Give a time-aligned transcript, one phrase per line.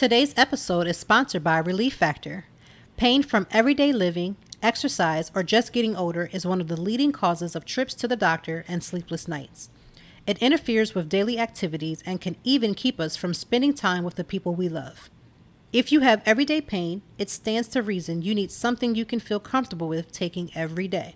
[0.00, 2.46] Today's episode is sponsored by Relief Factor.
[2.96, 7.54] Pain from everyday living, exercise, or just getting older is one of the leading causes
[7.54, 9.68] of trips to the doctor and sleepless nights.
[10.26, 14.24] It interferes with daily activities and can even keep us from spending time with the
[14.24, 15.10] people we love.
[15.70, 19.38] If you have everyday pain, it stands to reason you need something you can feel
[19.38, 21.14] comfortable with taking every day.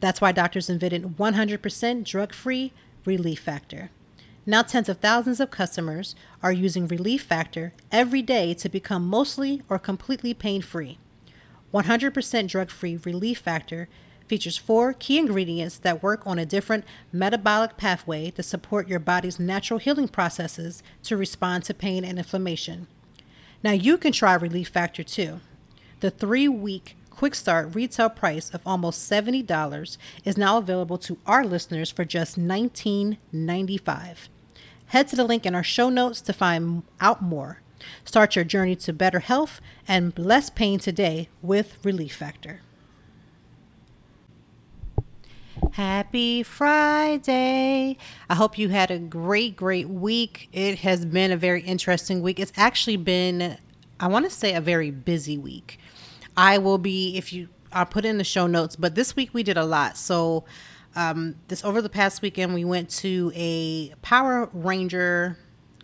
[0.00, 2.72] That's why doctors invented 100% drug free
[3.04, 3.90] Relief Factor.
[4.46, 9.62] Now, tens of thousands of customers are using Relief Factor every day to become mostly
[9.70, 10.98] or completely pain free.
[11.72, 13.88] 100% drug free Relief Factor
[14.28, 19.40] features four key ingredients that work on a different metabolic pathway to support your body's
[19.40, 22.86] natural healing processes to respond to pain and inflammation.
[23.62, 25.40] Now, you can try Relief Factor too.
[26.00, 31.46] The three week quick start retail price of almost $70 is now available to our
[31.46, 34.28] listeners for just $19.95.
[34.94, 37.60] Head to the link in our show notes to find out more.
[38.04, 42.60] Start your journey to better health and less pain today with Relief Factor.
[45.72, 47.98] Happy Friday.
[48.30, 50.48] I hope you had a great, great week.
[50.52, 52.38] It has been a very interesting week.
[52.38, 53.58] It's actually been,
[53.98, 55.80] I want to say, a very busy week.
[56.36, 59.42] I will be, if you, I'll put in the show notes, but this week we
[59.42, 59.96] did a lot.
[59.96, 60.44] So,
[60.96, 65.38] um, this over the past weekend we went to a Power Ranger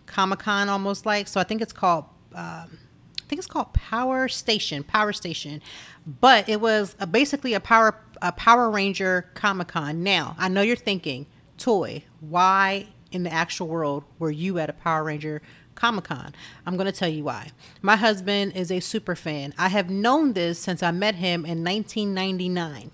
[0.05, 2.79] Comic Con almost like so I think it's called um,
[3.19, 5.61] I think it's called Power Station Power Station,
[6.05, 10.03] but it was a, basically a Power a Power Ranger Comic Con.
[10.03, 11.27] Now I know you're thinking,
[11.57, 15.41] toy, why in the actual world were you at a Power Ranger
[15.75, 16.33] Comic Con.
[16.65, 17.49] I'm going to tell you why.
[17.81, 19.53] My husband is a super fan.
[19.57, 22.91] I have known this since I met him in 1999.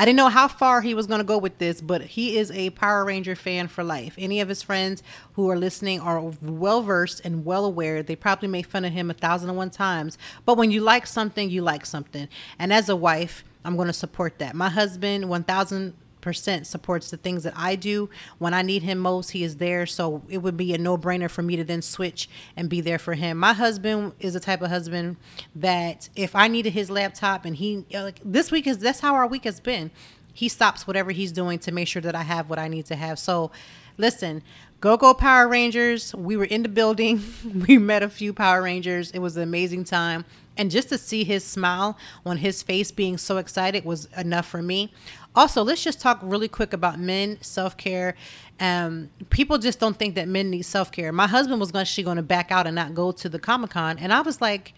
[0.00, 2.52] I didn't know how far he was going to go with this, but he is
[2.52, 4.14] a Power Ranger fan for life.
[4.16, 8.02] Any of his friends who are listening are well versed and well aware.
[8.04, 11.06] They probably make fun of him a thousand and one times, but when you like
[11.06, 12.28] something, you like something.
[12.60, 14.54] And as a wife, I'm going to support that.
[14.54, 15.94] My husband, 1000
[16.28, 18.10] percent supports the things that I do.
[18.36, 19.86] When I need him most, he is there.
[19.86, 22.98] So it would be a no brainer for me to then switch and be there
[22.98, 23.38] for him.
[23.38, 25.16] My husband is the type of husband
[25.56, 29.14] that if I needed his laptop and he uh, like this week is that's how
[29.14, 29.90] our week has been.
[30.34, 32.96] He stops whatever he's doing to make sure that I have what I need to
[32.96, 33.18] have.
[33.18, 33.50] So
[33.96, 34.42] listen,
[34.82, 36.14] Go Go Power Rangers.
[36.14, 37.22] We were in the building.
[37.66, 39.12] we met a few Power Rangers.
[39.12, 40.26] It was an amazing time.
[40.58, 41.96] And just to see his smile
[42.26, 44.92] on his face being so excited was enough for me.
[45.34, 48.14] Also, let's just talk really quick about men self care.
[48.60, 51.12] Um, people just don't think that men need self care.
[51.12, 53.98] My husband was actually going to back out and not go to the Comic Con,
[53.98, 54.74] and I was like,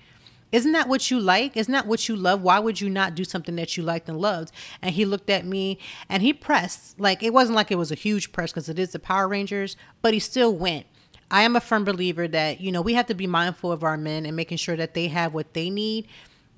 [0.52, 1.56] isn't that what you like?
[1.56, 2.42] Isn't that what you love?
[2.42, 4.52] Why would you not do something that you liked and loved?
[4.82, 5.78] And he looked at me
[6.08, 6.98] and he pressed.
[6.98, 9.76] Like it wasn't like it was a huge press because it is the Power Rangers,
[10.02, 10.86] but he still went.
[11.30, 13.96] I am a firm believer that, you know, we have to be mindful of our
[13.96, 16.08] men and making sure that they have what they need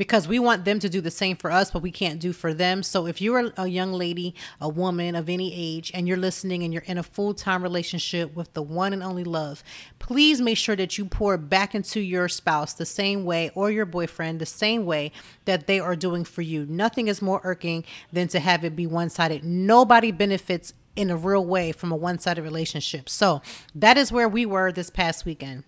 [0.02, 2.52] because we want them to do the same for us, but we can't do for
[2.52, 2.82] them.
[2.82, 6.72] So if you're a young lady, a woman of any age, and you're listening and
[6.72, 9.62] you're in a full time relationship with the one and only love,
[10.00, 13.86] please make sure that you pour back into your spouse the same way or your
[13.86, 15.12] boyfriend the same way
[15.44, 16.66] that they are doing for you.
[16.66, 19.44] Nothing is more irking than to have it be one sided.
[19.44, 23.08] Nobody benefits in a real way from a one sided relationship.
[23.08, 23.40] So
[23.72, 25.62] that is where we were this past weekend.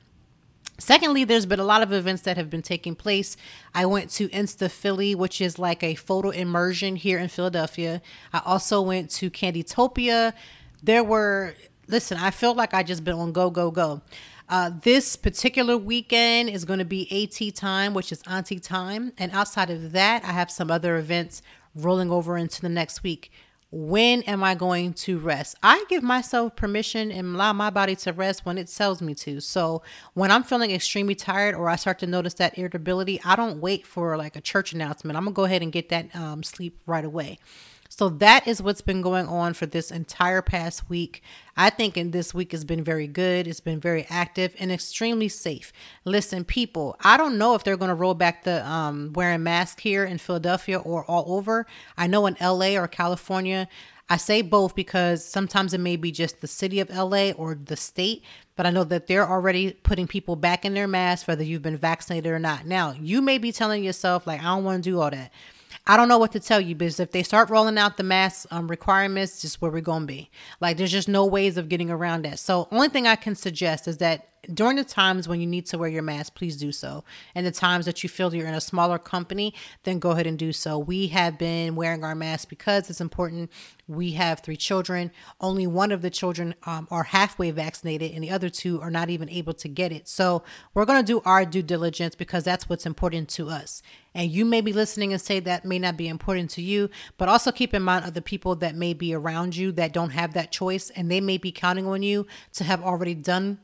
[0.79, 3.37] Secondly, there's been a lot of events that have been taking place.
[3.75, 8.03] I went to Insta Philly, which is like a photo immersion here in Philadelphia.
[8.33, 10.33] I also went to Candytopia.
[10.83, 11.55] There were,
[11.87, 14.03] listen, I feel like I just been on go, go, go.
[14.49, 19.13] Uh, this particular weekend is going to be AT time, which is Auntie time.
[19.17, 21.41] And outside of that, I have some other events
[21.75, 23.31] rolling over into the next week
[23.77, 25.57] when am I going to rest?
[25.61, 29.41] I give myself permission and allow my body to rest when it tells me to.
[29.41, 29.83] So
[30.13, 33.85] when I'm feeling extremely tired or I start to notice that irritability, I don't wait
[33.85, 35.17] for like a church announcement.
[35.17, 37.39] I'm gonna go ahead and get that um, sleep right away.
[37.97, 41.23] So that is what's been going on for this entire past week.
[41.57, 43.47] I think in this week has been very good.
[43.47, 45.73] It's been very active and extremely safe.
[46.05, 49.81] Listen, people, I don't know if they're going to roll back the um, wearing masks
[49.81, 51.67] here in Philadelphia or all over.
[51.97, 53.69] I know in LA or California,
[54.11, 57.77] I say both because sometimes it may be just the city of LA or the
[57.77, 58.25] state,
[58.57, 61.77] but I know that they're already putting people back in their masks, whether you've been
[61.77, 62.67] vaccinated or not.
[62.67, 65.31] Now, you may be telling yourself, like, I don't want to do all that.
[65.87, 68.47] I don't know what to tell you because if they start rolling out the mask
[68.51, 70.31] um, requirements, just where we're to be.
[70.61, 72.39] Like, there's just no ways of getting around that.
[72.39, 75.79] So, only thing I can suggest is that during the times when you need to
[75.79, 77.05] wear your mask, please do so.
[77.35, 79.55] And the times that you feel you're in a smaller company,
[79.85, 80.79] then go ahead and do so.
[80.79, 83.51] We have been wearing our masks because it's important.
[83.87, 85.11] We have three children.
[85.41, 89.11] Only one of the children um, are halfway vaccinated, and the other two are not
[89.11, 90.09] even able to get it.
[90.09, 90.43] So
[90.73, 93.83] we're going to do our due diligence because that's what's important to us.
[94.15, 96.89] And you may be listening and say that may not be important to you,
[97.19, 100.35] but also keep in mind other people that may be around you that don't have
[100.35, 103.59] that choice, and they may be counting on you to have already done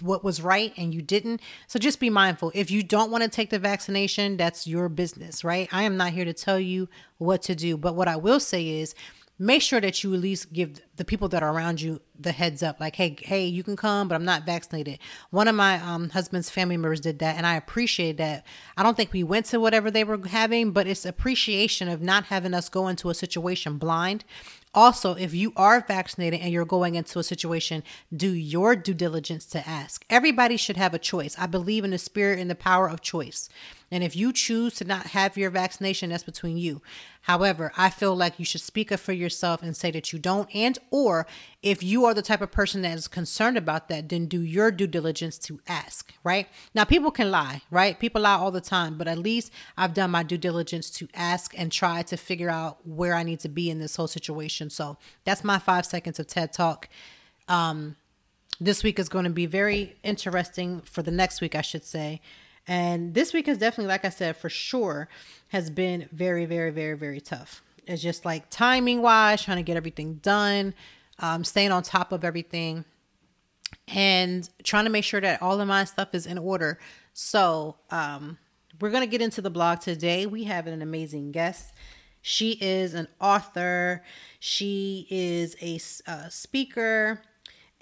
[0.00, 1.40] what was right and you didn't.
[1.66, 2.52] So just be mindful.
[2.54, 5.68] If you don't want to take the vaccination, that's your business, right?
[5.72, 6.88] I am not here to tell you
[7.18, 7.76] what to do.
[7.76, 8.94] But what I will say is
[9.38, 12.62] make sure that you at least give the people that are around you the heads
[12.62, 14.98] up like hey hey you can come but i'm not vaccinated
[15.30, 18.46] one of my um, husband's family members did that and i appreciate that
[18.76, 22.24] i don't think we went to whatever they were having but it's appreciation of not
[22.26, 24.24] having us go into a situation blind
[24.74, 27.82] also, if you are vaccinated and you're going into a situation,
[28.14, 30.04] do your due diligence to ask.
[30.10, 31.36] Everybody should have a choice.
[31.38, 33.48] I believe in the spirit and the power of choice.
[33.90, 36.82] And if you choose to not have your vaccination, that's between you.
[37.22, 40.54] However, I feel like you should speak up for yourself and say that you don't
[40.54, 41.26] and or
[41.62, 44.70] if you are the type of person that is concerned about that, then do your
[44.70, 46.48] due diligence to ask, right?
[46.74, 47.98] Now people can lie, right?
[47.98, 51.54] People lie all the time, but at least I've done my due diligence to ask
[51.56, 54.68] and try to figure out where I need to be in this whole situation.
[54.70, 56.88] So, that's my 5 seconds of TED Talk.
[57.48, 57.96] Um
[58.60, 62.20] this week is going to be very interesting for the next week, I should say.
[62.66, 65.08] And this week is definitely, like I said, for sure,
[65.48, 67.62] has been very, very, very, very tough.
[67.86, 70.74] It's just like timing wise, trying to get everything done,
[71.18, 72.84] um, staying on top of everything,
[73.88, 76.78] and trying to make sure that all of my stuff is in order.
[77.12, 78.38] So, um,
[78.80, 80.26] we're going to get into the blog today.
[80.26, 81.72] We have an amazing guest.
[82.22, 84.02] She is an author,
[84.40, 85.78] she is a
[86.10, 87.20] uh, speaker,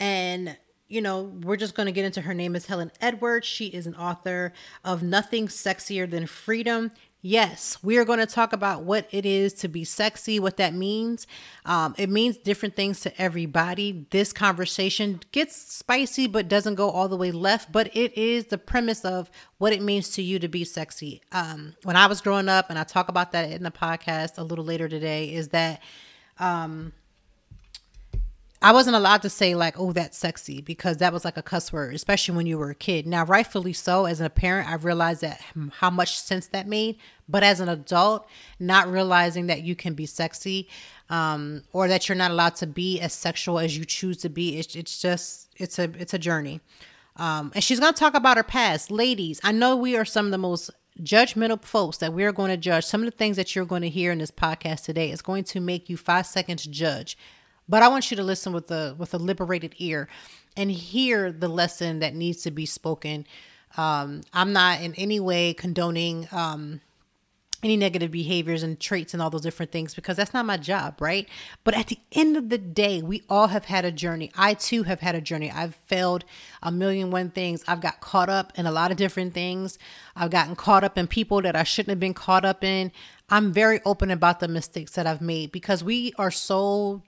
[0.00, 0.56] and
[0.92, 3.46] you know, we're just going to get into her name is Helen Edwards.
[3.46, 4.52] She is an author
[4.84, 6.92] of Nothing Sexier Than Freedom.
[7.22, 10.74] Yes, we are going to talk about what it is to be sexy, what that
[10.74, 11.26] means.
[11.64, 14.06] Um, it means different things to everybody.
[14.10, 17.72] This conversation gets spicy, but doesn't go all the way left.
[17.72, 21.22] But it is the premise of what it means to you to be sexy.
[21.30, 24.42] Um, when I was growing up, and I talk about that in the podcast a
[24.42, 25.80] little later today, is that
[26.38, 26.92] um,
[28.62, 31.72] I wasn't allowed to say like, "Oh, that's sexy," because that was like a cuss
[31.72, 33.06] word, especially when you were a kid.
[33.06, 35.40] Now, rightfully so, as a parent, I've realized that
[35.78, 36.96] how much sense that made.
[37.28, 38.28] But as an adult,
[38.60, 40.68] not realizing that you can be sexy,
[41.10, 44.58] um, or that you're not allowed to be as sexual as you choose to be,
[44.58, 46.60] it's, it's just it's a it's a journey.
[47.16, 49.40] Um, and she's gonna talk about her past, ladies.
[49.42, 50.70] I know we are some of the most
[51.00, 52.84] judgmental folks that we're going to judge.
[52.84, 55.44] Some of the things that you're going to hear in this podcast today is going
[55.44, 57.16] to make you five seconds judge
[57.72, 60.06] but I want you to listen with a with a liberated ear
[60.58, 63.26] and hear the lesson that needs to be spoken.
[63.78, 66.82] Um, I'm not in any way condoning um,
[67.62, 71.00] any negative behaviors and traits and all those different things because that's not my job,
[71.00, 71.26] right?
[71.64, 74.30] But at the end of the day, we all have had a journey.
[74.36, 75.50] I too have had a journey.
[75.50, 76.26] I've failed
[76.62, 77.64] a million one things.
[77.66, 79.78] I've got caught up in a lot of different things.
[80.14, 82.92] I've gotten caught up in people that I shouldn't have been caught up in.
[83.30, 87.00] I'm very open about the mistakes that I've made because we are so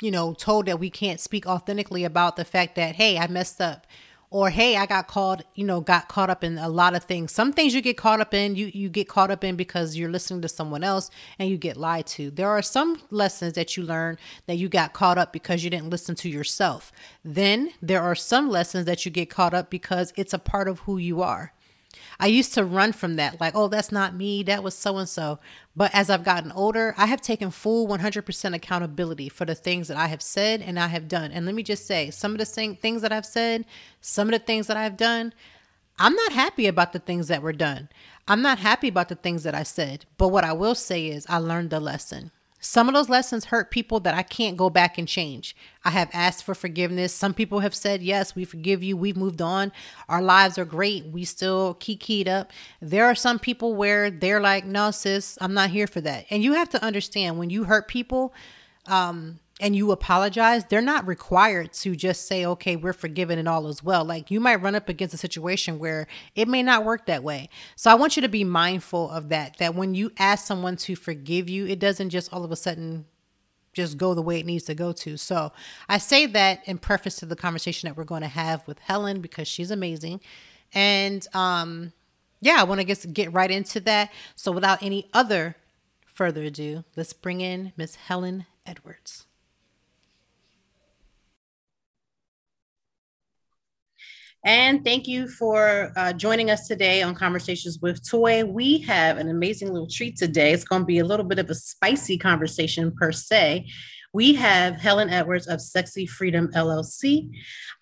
[0.00, 3.60] you know, told that we can't speak authentically about the fact that, hey, I messed
[3.60, 3.86] up.
[4.30, 7.32] Or hey, I got caught, you know, got caught up in a lot of things.
[7.32, 10.10] Some things you get caught up in, you you get caught up in because you're
[10.10, 12.30] listening to someone else and you get lied to.
[12.30, 15.88] There are some lessons that you learn that you got caught up because you didn't
[15.88, 16.92] listen to yourself.
[17.24, 20.80] Then there are some lessons that you get caught up because it's a part of
[20.80, 21.54] who you are.
[22.20, 24.42] I used to run from that, like, oh, that's not me.
[24.42, 25.38] That was so and so.
[25.74, 29.96] But as I've gotten older, I have taken full 100% accountability for the things that
[29.96, 31.30] I have said and I have done.
[31.30, 33.64] And let me just say, some of the things that I've said,
[34.00, 35.32] some of the things that I've done,
[35.98, 37.88] I'm not happy about the things that were done.
[38.26, 40.04] I'm not happy about the things that I said.
[40.18, 42.30] But what I will say is, I learned the lesson.
[42.60, 45.54] Some of those lessons hurt people that I can't go back and change.
[45.84, 47.14] I have asked for forgiveness.
[47.14, 48.96] Some people have said, Yes, we forgive you.
[48.96, 49.70] We've moved on.
[50.08, 51.06] Our lives are great.
[51.06, 52.50] We still key keyed up.
[52.80, 56.26] There are some people where they're like, No, sis, I'm not here for that.
[56.30, 58.34] And you have to understand when you hurt people,
[58.86, 63.66] um, and you apologize, they're not required to just say, okay, we're forgiven and all
[63.66, 64.04] as well.
[64.04, 67.48] Like you might run up against a situation where it may not work that way.
[67.74, 70.94] So I want you to be mindful of that, that when you ask someone to
[70.94, 73.06] forgive you, it doesn't just all of a sudden
[73.72, 75.16] just go the way it needs to go to.
[75.16, 75.52] So
[75.88, 79.20] I say that in preface to the conversation that we're going to have with Helen
[79.20, 80.20] because she's amazing.
[80.72, 81.92] And um
[82.40, 84.12] yeah, I want to get get right into that.
[84.36, 85.56] So without any other
[86.06, 89.27] further ado, let's bring in Miss Helen Edwards.
[94.48, 98.46] And thank you for uh, joining us today on Conversations with Toy.
[98.46, 100.54] We have an amazing little treat today.
[100.54, 103.66] It's going to be a little bit of a spicy conversation, per se.
[104.14, 107.28] We have Helen Edwards of Sexy Freedom LLC.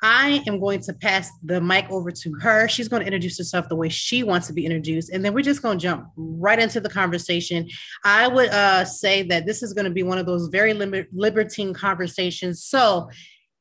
[0.03, 2.67] I am going to pass the mic over to her.
[2.67, 5.43] She's going to introduce herself the way she wants to be introduced, and then we're
[5.43, 7.69] just going to jump right into the conversation.
[8.05, 11.07] I would uh, say that this is going to be one of those very liber-
[11.13, 12.65] libertine conversations.
[12.65, 13.09] So,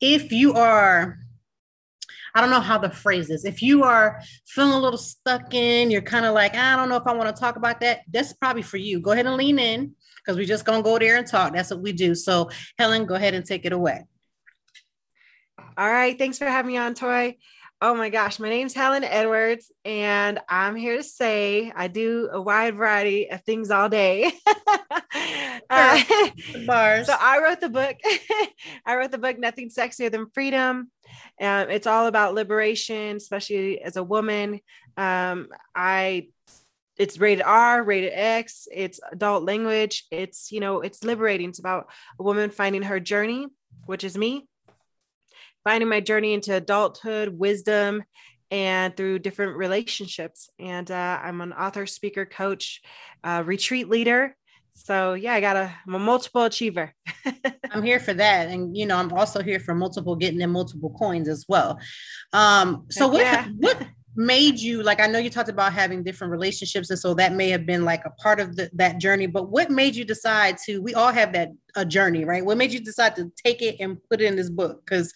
[0.01, 1.19] if you are
[2.35, 3.45] I don't know how the phrase is.
[3.45, 6.97] If you are feeling a little stuck in, you're kind of like, I don't know
[6.97, 8.01] if I want to talk about that.
[8.11, 8.99] That's probably for you.
[8.99, 11.53] Go ahead and lean in because we're just going to go there and talk.
[11.53, 12.13] That's what we do.
[12.13, 14.03] So, Helen, go ahead and take it away.
[15.77, 16.17] All right.
[16.17, 17.37] Thanks for having me on, Toy.
[17.81, 22.41] Oh my gosh, my name's Helen Edwards, and I'm here to say I do a
[22.41, 24.31] wide variety of things all day.
[25.69, 26.01] uh,
[26.65, 27.07] Bars.
[27.07, 27.97] So I wrote the book.
[28.85, 30.89] I wrote the book "Nothing Sexier Than Freedom."
[31.41, 34.61] Um, it's all about liberation, especially as a woman.
[34.97, 36.29] Um, I
[36.97, 40.05] it's rated R, rated X, it's adult language.
[40.11, 41.49] It's, you know, it's liberating.
[41.49, 41.89] It's about
[42.19, 43.47] a woman finding her journey,
[43.85, 44.47] which is me,
[45.63, 48.03] finding my journey into adulthood, wisdom,
[48.49, 50.49] and through different relationships.
[50.57, 52.81] And uh, I'm an author, speaker, coach,
[53.23, 54.35] uh, retreat leader.
[54.75, 56.93] So yeah, I got a, I'm a multiple achiever.
[57.71, 60.95] I'm here for that, and you know, I'm also here for multiple getting in multiple
[60.99, 61.79] coins as well.
[62.33, 63.47] Um, so what yeah.
[63.57, 63.81] what
[64.15, 64.99] made you like?
[64.99, 68.03] I know you talked about having different relationships, and so that may have been like
[68.05, 69.27] a part of the, that journey.
[69.27, 70.81] But what made you decide to?
[70.81, 72.45] We all have that a journey, right?
[72.45, 74.85] What made you decide to take it and put it in this book?
[74.85, 75.13] Because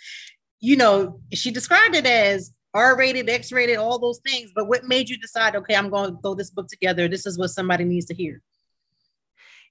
[0.62, 4.52] you know, she described it as R-rated, X-rated, all those things.
[4.54, 5.56] But what made you decide?
[5.56, 7.08] Okay, I'm going to throw this book together.
[7.08, 8.42] This is what somebody needs to hear.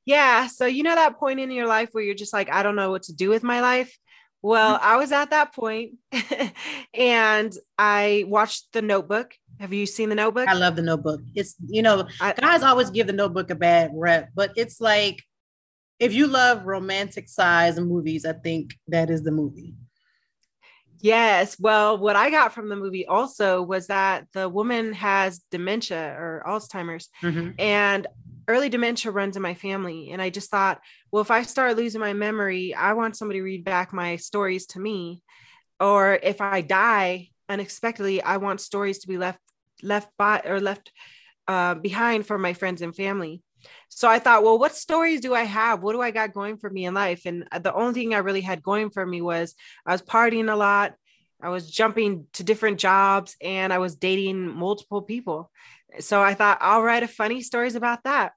[0.08, 0.46] Yeah.
[0.46, 2.90] So, you know, that point in your life where you're just like, I don't know
[2.90, 3.94] what to do with my life.
[4.40, 4.88] Well, mm-hmm.
[4.88, 5.96] I was at that point
[6.94, 9.34] and I watched The Notebook.
[9.60, 10.48] Have you seen The Notebook?
[10.48, 11.20] I love The Notebook.
[11.34, 15.22] It's, you know, I, guys always give The Notebook a bad rep, but it's like,
[15.98, 19.74] if you love romantic size movies, I think that is the movie.
[21.00, 21.60] Yes.
[21.60, 26.42] Well, what I got from the movie also was that the woman has dementia or
[26.46, 27.10] Alzheimer's.
[27.22, 27.50] Mm-hmm.
[27.58, 28.06] And
[28.48, 30.10] early dementia runs in my family.
[30.10, 30.80] And I just thought,
[31.12, 34.66] well, if I start losing my memory, I want somebody to read back my stories
[34.68, 35.22] to me.
[35.78, 39.38] Or if I die unexpectedly, I want stories to be left
[39.82, 40.90] left by or left
[41.46, 43.42] uh, behind for my friends and family.
[43.88, 45.82] So I thought, well, what stories do I have?
[45.82, 47.22] What do I got going for me in life?
[47.26, 49.54] And the only thing I really had going for me was
[49.86, 50.94] I was partying a lot.
[51.40, 55.50] I was jumping to different jobs and I was dating multiple people.
[56.00, 58.32] So I thought I'll write a funny stories about that.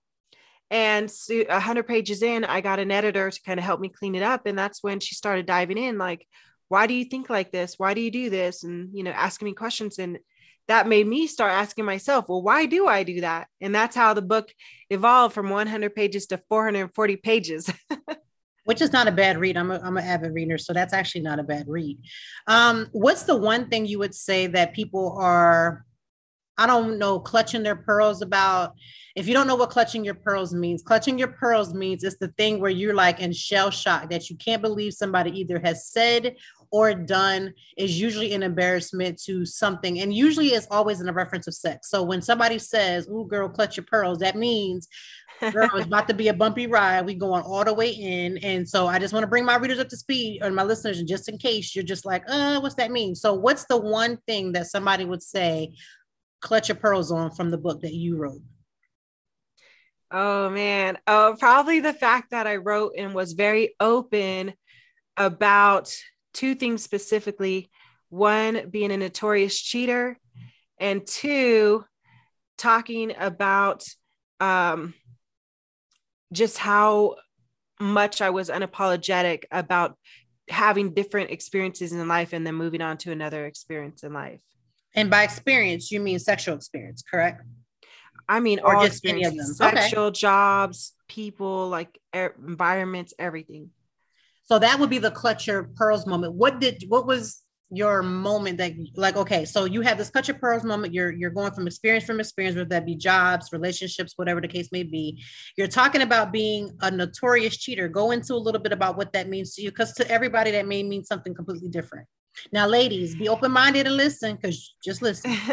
[0.71, 4.15] And a 100 pages in, I got an editor to kind of help me clean
[4.15, 4.45] it up.
[4.45, 6.25] And that's when she started diving in, like,
[6.69, 7.75] why do you think like this?
[7.77, 8.63] Why do you do this?
[8.63, 9.99] And, you know, asking me questions.
[9.99, 10.19] And
[10.69, 13.49] that made me start asking myself, well, why do I do that?
[13.59, 14.53] And that's how the book
[14.89, 17.69] evolved from 100 pages to 440 pages.
[18.63, 19.57] Which is not a bad read.
[19.57, 21.97] I'm, I'm an avid reader, so that's actually not a bad read.
[22.47, 25.83] Um, what's the one thing you would say that people are
[26.61, 28.75] I don't know, clutching their pearls about.
[29.15, 32.29] If you don't know what clutching your pearls means, clutching your pearls means it's the
[32.37, 36.35] thing where you're like in shell shock that you can't believe somebody either has said
[36.71, 39.99] or done is usually an embarrassment to something.
[39.99, 41.89] And usually it's always in a reference of sex.
[41.89, 44.87] So when somebody says, Ooh, girl, clutch your pearls, that means
[45.49, 47.05] girl, it's about to be a bumpy ride.
[47.05, 48.37] We going all the way in.
[48.39, 50.99] And so I just want to bring my readers up to speed or my listeners,
[50.99, 53.15] and just in case you're just like, uh, what's that mean?
[53.15, 55.73] So what's the one thing that somebody would say
[56.41, 58.41] clutch of pearls on from the book that you wrote?
[60.12, 64.53] Oh man, oh probably the fact that I wrote and was very open
[65.15, 65.95] about
[66.33, 67.69] two things specifically.
[68.10, 70.17] One being a notorious cheater,
[70.77, 71.86] and two
[72.57, 73.86] talking about
[74.41, 74.93] um,
[76.33, 77.15] just how
[77.79, 79.98] much I was unapologetic about
[80.50, 84.41] having different experiences in life and then moving on to another experience in life.
[84.95, 87.43] And by experience, you mean sexual experience, correct?
[88.27, 89.45] I mean, or all just any of them.
[89.45, 90.19] Sexual okay.
[90.19, 93.71] jobs, people, like er- environments, everything.
[94.45, 96.33] So that would be the clutch your pearls moment.
[96.33, 97.41] What did what was
[97.74, 101.29] your moment that like okay so you have this cut your pearls moment you're you're
[101.29, 105.24] going from experience from experience whether that be jobs relationships whatever the case may be
[105.55, 109.29] you're talking about being a notorious cheater go into a little bit about what that
[109.29, 112.05] means to you because to everybody that may mean something completely different
[112.51, 115.35] now ladies be open-minded and listen because just listen.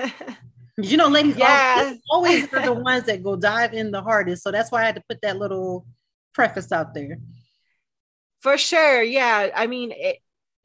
[0.80, 1.92] You know ladies yeah.
[2.08, 4.87] always, always are the ones that go dive in the hardest so that's why i
[4.87, 5.85] had to put that little
[6.32, 7.18] preface out there.
[8.42, 9.50] For sure yeah.
[9.56, 10.18] I mean it,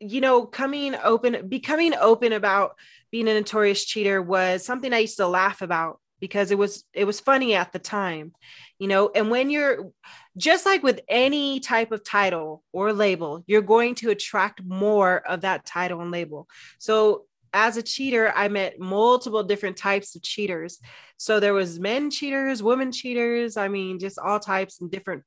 [0.04, 2.76] you know, coming open, becoming open about
[3.12, 7.04] being a notorious cheater was something I used to laugh about because it was it
[7.04, 8.32] was funny at the time
[8.80, 9.92] you know and when you're
[10.38, 15.42] just like with any type of title or label you're going to attract more of
[15.42, 16.48] that title and label.
[16.80, 20.80] So as a cheater i met multiple different types of cheaters.
[21.18, 25.24] So there was men cheaters women cheaters i mean just all types and different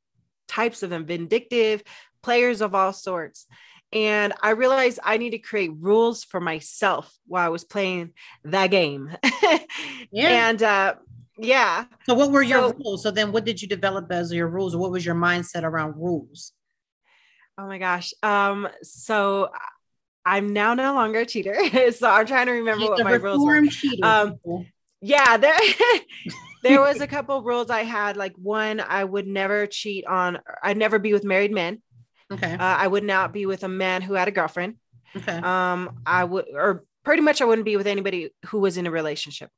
[0.48, 1.82] types of them vindictive
[2.22, 3.44] players of all sorts
[3.96, 8.12] and I realized I need to create rules for myself while I was playing
[8.44, 9.10] that game.
[10.12, 10.48] yeah.
[10.48, 10.94] And uh,
[11.38, 11.86] yeah.
[12.04, 13.02] So what were your so, rules?
[13.02, 14.76] So then what did you develop as your rules?
[14.76, 16.52] What was your mindset around rules?
[17.56, 18.12] Oh my gosh.
[18.22, 19.48] Um, so
[20.26, 21.56] I'm now no longer a cheater.
[21.92, 23.66] so I'm trying to remember She's what my rules were.
[23.66, 24.38] Cheater, um,
[25.00, 25.56] yeah, there
[26.62, 28.18] there was a couple rules I had.
[28.18, 31.80] Like one, I would never cheat on I'd never be with married men.
[32.32, 32.52] Okay.
[32.54, 34.76] Uh, I would not be with a man who had a girlfriend.
[35.16, 35.38] Okay.
[35.38, 38.90] Um, I would, or pretty much, I wouldn't be with anybody who was in a
[38.90, 39.50] relationship.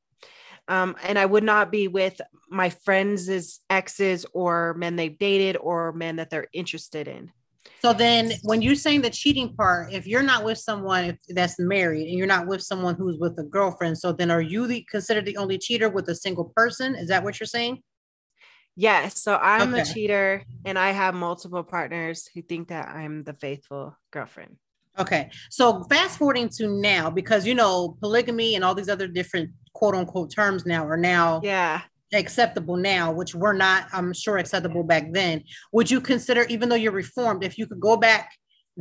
[0.67, 5.91] Um, and I would not be with my friends' exes or men they've dated or
[5.93, 7.31] men that they're interested in.
[7.81, 12.07] So then, when you're saying the cheating part, if you're not with someone that's married
[12.07, 15.25] and you're not with someone who's with a girlfriend, so then are you the, considered
[15.25, 16.95] the only cheater with a single person?
[16.95, 17.81] Is that what you're saying?
[18.79, 19.21] Yes.
[19.21, 19.81] So I'm okay.
[19.81, 24.55] a cheater and I have multiple partners who think that I'm the faithful girlfriend.
[24.97, 25.29] Okay.
[25.49, 29.95] So fast forwarding to now, because you know, polygamy and all these other different quote
[29.95, 31.81] unquote terms now are now yeah
[32.13, 35.43] acceptable now, which were not, I'm sure, acceptable back then.
[35.73, 38.31] Would you consider, even though you're reformed, if you could go back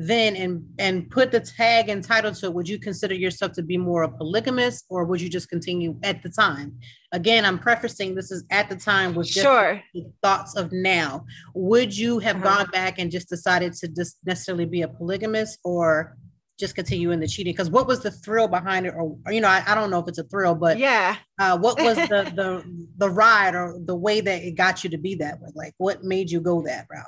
[0.01, 3.63] then and and put the tag and title to it, would you consider yourself to
[3.63, 6.79] be more a polygamist or would you just continue at the time?
[7.11, 9.83] Again, I'm prefacing this is at the time with sure
[10.23, 11.27] thoughts of now.
[11.55, 12.59] Would you have uh-huh.
[12.59, 16.17] gone back and just decided to just necessarily be a polygamist or
[16.61, 17.53] just continue in the cheating?
[17.53, 18.95] Because what was the thrill behind it?
[18.95, 21.59] Or, or you know, I, I, don't know if it's a thrill, but yeah, uh,
[21.59, 25.17] what was the the the ride or the way that it got you to be
[25.17, 25.51] that way?
[25.57, 27.05] Like, what made you go that route?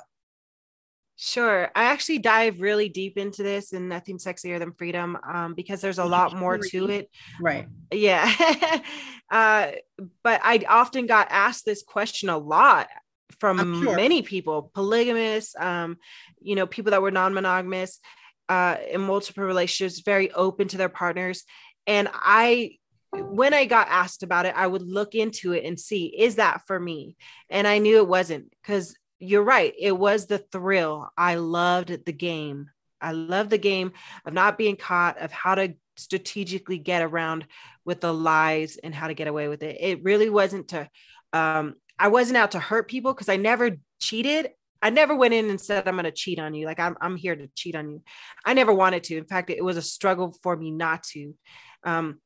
[1.23, 1.69] Sure.
[1.75, 5.99] I actually dive really deep into this and nothing sexier than freedom um, because there's
[5.99, 7.11] a lot more to it.
[7.39, 7.67] Right.
[7.91, 8.27] Yeah.
[9.31, 9.67] uh,
[10.23, 12.87] but I often got asked this question a lot
[13.39, 13.95] from sure.
[13.95, 15.97] many people, polygamists, um,
[16.41, 17.99] you know, people that were non-monogamous,
[18.49, 21.43] uh, in multiple relationships, very open to their partners.
[21.85, 22.77] And I
[23.13, 26.61] when I got asked about it, I would look into it and see, is that
[26.65, 27.15] for me?
[27.49, 29.73] And I knew it wasn't because you're right.
[29.77, 31.11] It was the thrill.
[31.15, 32.69] I loved the game.
[32.99, 33.93] I love the game
[34.25, 37.45] of not being caught, of how to strategically get around
[37.85, 39.77] with the lies and how to get away with it.
[39.79, 40.89] It really wasn't to,
[41.33, 44.49] um, I wasn't out to hurt people because I never cheated.
[44.81, 46.65] I never went in and said, I'm going to cheat on you.
[46.65, 48.01] Like, I'm, I'm here to cheat on you.
[48.43, 49.17] I never wanted to.
[49.17, 51.35] In fact, it was a struggle for me not to.
[51.83, 52.19] Um,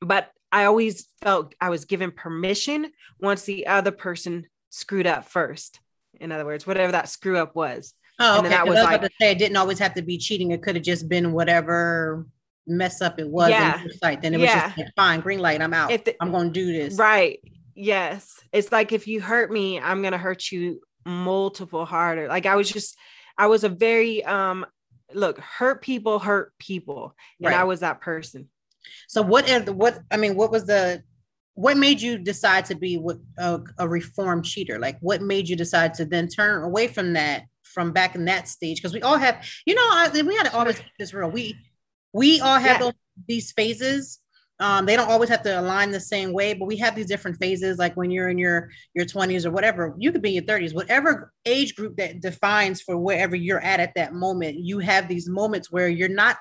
[0.00, 5.80] but I always felt I was given permission once the other person screwed up first
[6.20, 7.94] in other words, whatever that screw up was.
[8.18, 8.48] Oh, okay.
[8.48, 10.50] That was, I was like, about to say it didn't always have to be cheating.
[10.50, 12.26] It could have just been whatever
[12.66, 13.76] mess up it was yeah.
[13.76, 14.22] in your site.
[14.22, 14.54] Then it yeah.
[14.54, 15.88] was just like, fine, green light, I'm out.
[15.88, 16.96] The, I'm going to do this.
[16.96, 17.38] Right.
[17.74, 18.40] Yes.
[18.52, 22.26] It's like if you hurt me, I'm going to hurt you multiple harder.
[22.26, 22.98] Like I was just,
[23.38, 24.66] I was a very, um,
[25.14, 27.14] look, hurt people hurt people.
[27.38, 27.60] And right.
[27.60, 28.48] I was that person.
[29.06, 31.04] So what, what, I mean, what was the
[31.58, 33.04] what made you decide to be
[33.36, 34.78] a, a reformed cheater?
[34.78, 38.46] Like, what made you decide to then turn away from that from back in that
[38.46, 38.76] stage?
[38.76, 41.32] Because we all have, you know, I, we had to always keep this real.
[41.32, 41.56] We
[42.12, 42.78] we all have yeah.
[42.78, 42.92] those,
[43.26, 44.20] these phases.
[44.60, 47.38] Um, they don't always have to align the same way, but we have these different
[47.38, 47.76] phases.
[47.76, 50.76] Like when you're in your your 20s or whatever, you could be in your 30s,
[50.76, 54.60] whatever age group that defines for wherever you're at at that moment.
[54.60, 56.36] You have these moments where you're not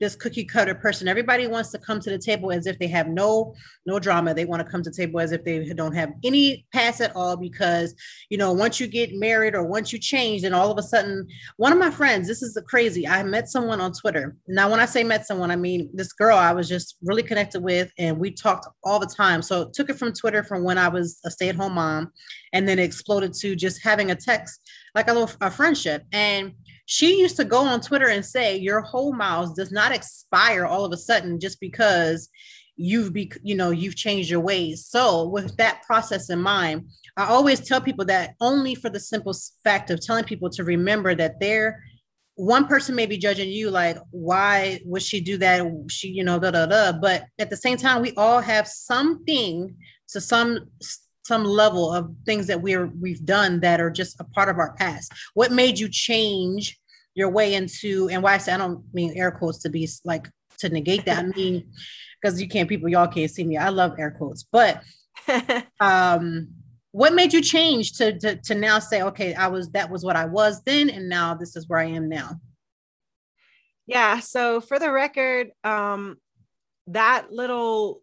[0.00, 1.06] this cookie cutter person.
[1.06, 3.54] Everybody wants to come to the table as if they have no
[3.86, 4.34] no drama.
[4.34, 7.14] They want to come to the table as if they don't have any past at
[7.14, 7.94] all because
[8.30, 11.28] you know once you get married or once you change, then all of a sudden
[11.58, 12.26] one of my friends.
[12.26, 13.06] This is crazy.
[13.06, 14.36] I met someone on Twitter.
[14.48, 17.62] Now when I say met someone, I mean this girl I was just really connected
[17.62, 19.42] with, and we talked all the time.
[19.42, 22.10] So took it from Twitter from when I was a stay at home mom,
[22.52, 24.60] and then it exploded to just having a text
[24.94, 26.52] like a little a friendship and
[26.90, 30.84] she used to go on Twitter and say, Your whole miles does not expire all
[30.84, 32.28] of a sudden just because
[32.74, 34.86] you've be you know you've changed your ways.
[34.86, 39.34] So with that process in mind i always tell people that only for the simple
[39.62, 41.80] fact of telling people to remember that they're
[42.34, 45.64] one person may be judging you like why would she do that?
[45.90, 46.90] She you know da da da.
[46.90, 49.76] But at the same time we all have something
[50.08, 50.66] to some
[51.24, 54.74] some level of things that we're we've done that are just a part of our
[54.74, 55.12] past.
[55.34, 56.79] What made you change
[57.20, 60.28] your way into and why i say i don't mean air quotes to be like
[60.60, 61.18] to negate that.
[61.18, 61.72] I mean
[62.20, 63.56] because you can't people y'all can't see me.
[63.56, 64.44] I love air quotes.
[64.44, 64.82] But
[65.80, 66.48] um
[66.92, 70.16] what made you change to, to to now say okay i was that was what
[70.16, 72.30] i was then and now this is where i am now
[73.86, 76.16] yeah so for the record um
[76.88, 78.02] that little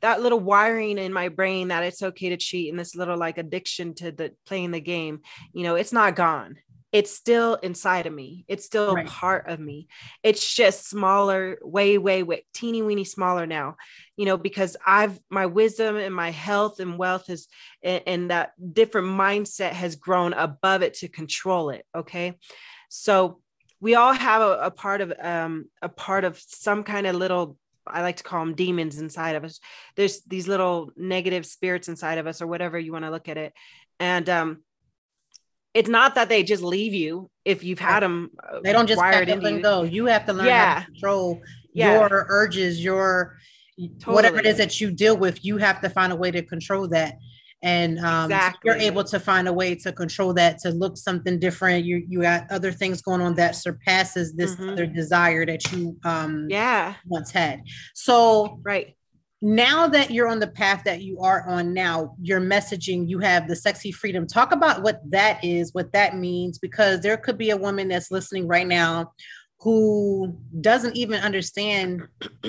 [0.00, 3.36] that little wiring in my brain that it's okay to cheat and this little like
[3.36, 5.20] addiction to the playing the game
[5.52, 6.56] you know it's not gone
[6.90, 8.44] it's still inside of me.
[8.48, 9.06] It's still right.
[9.06, 9.88] part of me.
[10.22, 13.76] It's just smaller, way, way, way, teeny weeny smaller now,
[14.16, 17.48] you know, because I've my wisdom and my health and wealth is
[17.82, 21.84] and, and that different mindset has grown above it to control it.
[21.94, 22.38] Okay.
[22.88, 23.40] So
[23.80, 27.58] we all have a, a part of um a part of some kind of little
[27.86, 29.60] I like to call them demons inside of us.
[29.96, 33.38] There's these little negative spirits inside of us, or whatever you want to look at
[33.38, 33.54] it.
[33.98, 34.62] And um,
[35.78, 38.30] it's not that they just leave you if you've had them.
[38.42, 39.84] Uh, they don't just wired into and go.
[39.84, 40.74] You have to learn yeah.
[40.74, 41.40] how to control
[41.72, 42.00] yeah.
[42.00, 43.38] your urges, your
[44.00, 44.14] totally.
[44.14, 45.44] whatever it is that you deal with.
[45.44, 47.14] You have to find a way to control that.
[47.62, 48.60] And um, exactly.
[48.64, 51.84] you're able to find a way to control that to look something different.
[51.84, 54.70] You you got other things going on that surpasses this mm-hmm.
[54.70, 57.62] other desire that you um yeah once had.
[57.94, 58.96] So right
[59.40, 63.46] now that you're on the path that you are on now, your messaging, you have
[63.46, 64.26] the sexy freedom.
[64.26, 68.10] Talk about what that is, what that means, because there could be a woman that's
[68.10, 69.12] listening right now
[69.60, 72.02] who doesn't even understand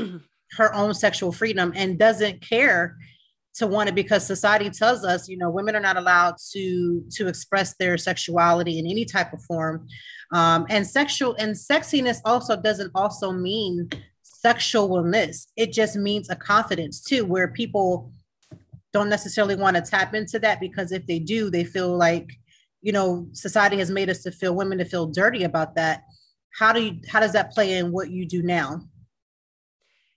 [0.58, 2.98] her own sexual freedom and doesn't care
[3.56, 7.28] to want it because society tells us you know women are not allowed to to
[7.28, 9.88] express their sexuality in any type of form
[10.32, 13.90] um, and sexual and sexiness also doesn't also mean
[14.44, 15.48] sexualness.
[15.56, 18.12] It just means a confidence too, where people
[18.94, 22.32] don't necessarily want to tap into that because if they do, they feel like,
[22.82, 26.04] you know, society has made us to feel women to feel dirty about that.
[26.58, 28.82] How do you how does that play in what you do now?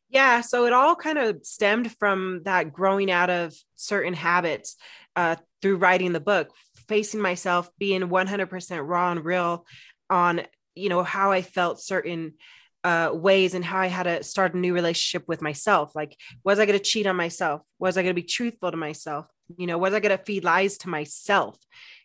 [0.08, 4.76] Yeah, so it all kind of stemmed from that growing out of certain habits
[5.16, 6.50] uh, through writing the book,
[6.87, 9.64] facing myself, being 100% raw and real
[10.11, 10.42] on,
[10.74, 12.35] you know, how I felt certain
[12.84, 15.94] uh, ways and how I had to start a new relationship with myself.
[15.94, 17.62] Like, was I going to cheat on myself?
[17.78, 19.26] Was I going to be truthful to myself?
[19.56, 21.58] You know, was I going to feed lies to myself?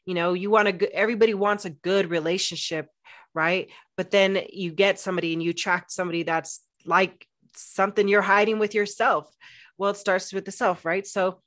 [0.05, 2.87] You know, you want to, everybody wants a good relationship,
[3.33, 3.69] right?
[3.95, 8.75] But then you get somebody and you attract somebody that's like something you're hiding with
[8.75, 9.33] yourself.
[9.77, 11.05] Well, it starts with the self, right?
[11.05, 11.41] So,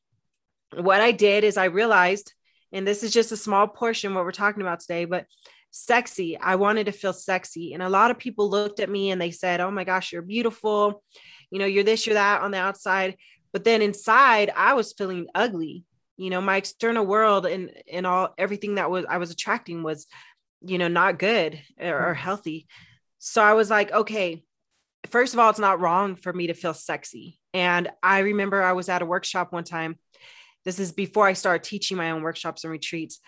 [0.76, 2.32] what I did is I realized,
[2.72, 5.26] and this is just a small portion what we're talking about today, but
[5.70, 6.38] sexy.
[6.38, 7.74] I wanted to feel sexy.
[7.74, 10.22] And a lot of people looked at me and they said, Oh my gosh, you're
[10.22, 11.02] beautiful.
[11.50, 13.16] You know, you're this, you're that on the outside.
[13.52, 15.84] But then inside, I was feeling ugly.
[16.16, 20.06] You know, my external world and and all everything that was I was attracting was,
[20.60, 22.22] you know, not good or, or mm-hmm.
[22.22, 22.66] healthy.
[23.18, 24.44] So I was like, okay,
[25.08, 27.38] first of all, it's not wrong for me to feel sexy.
[27.52, 29.98] And I remember I was at a workshop one time.
[30.64, 33.20] This is before I started teaching my own workshops and retreats.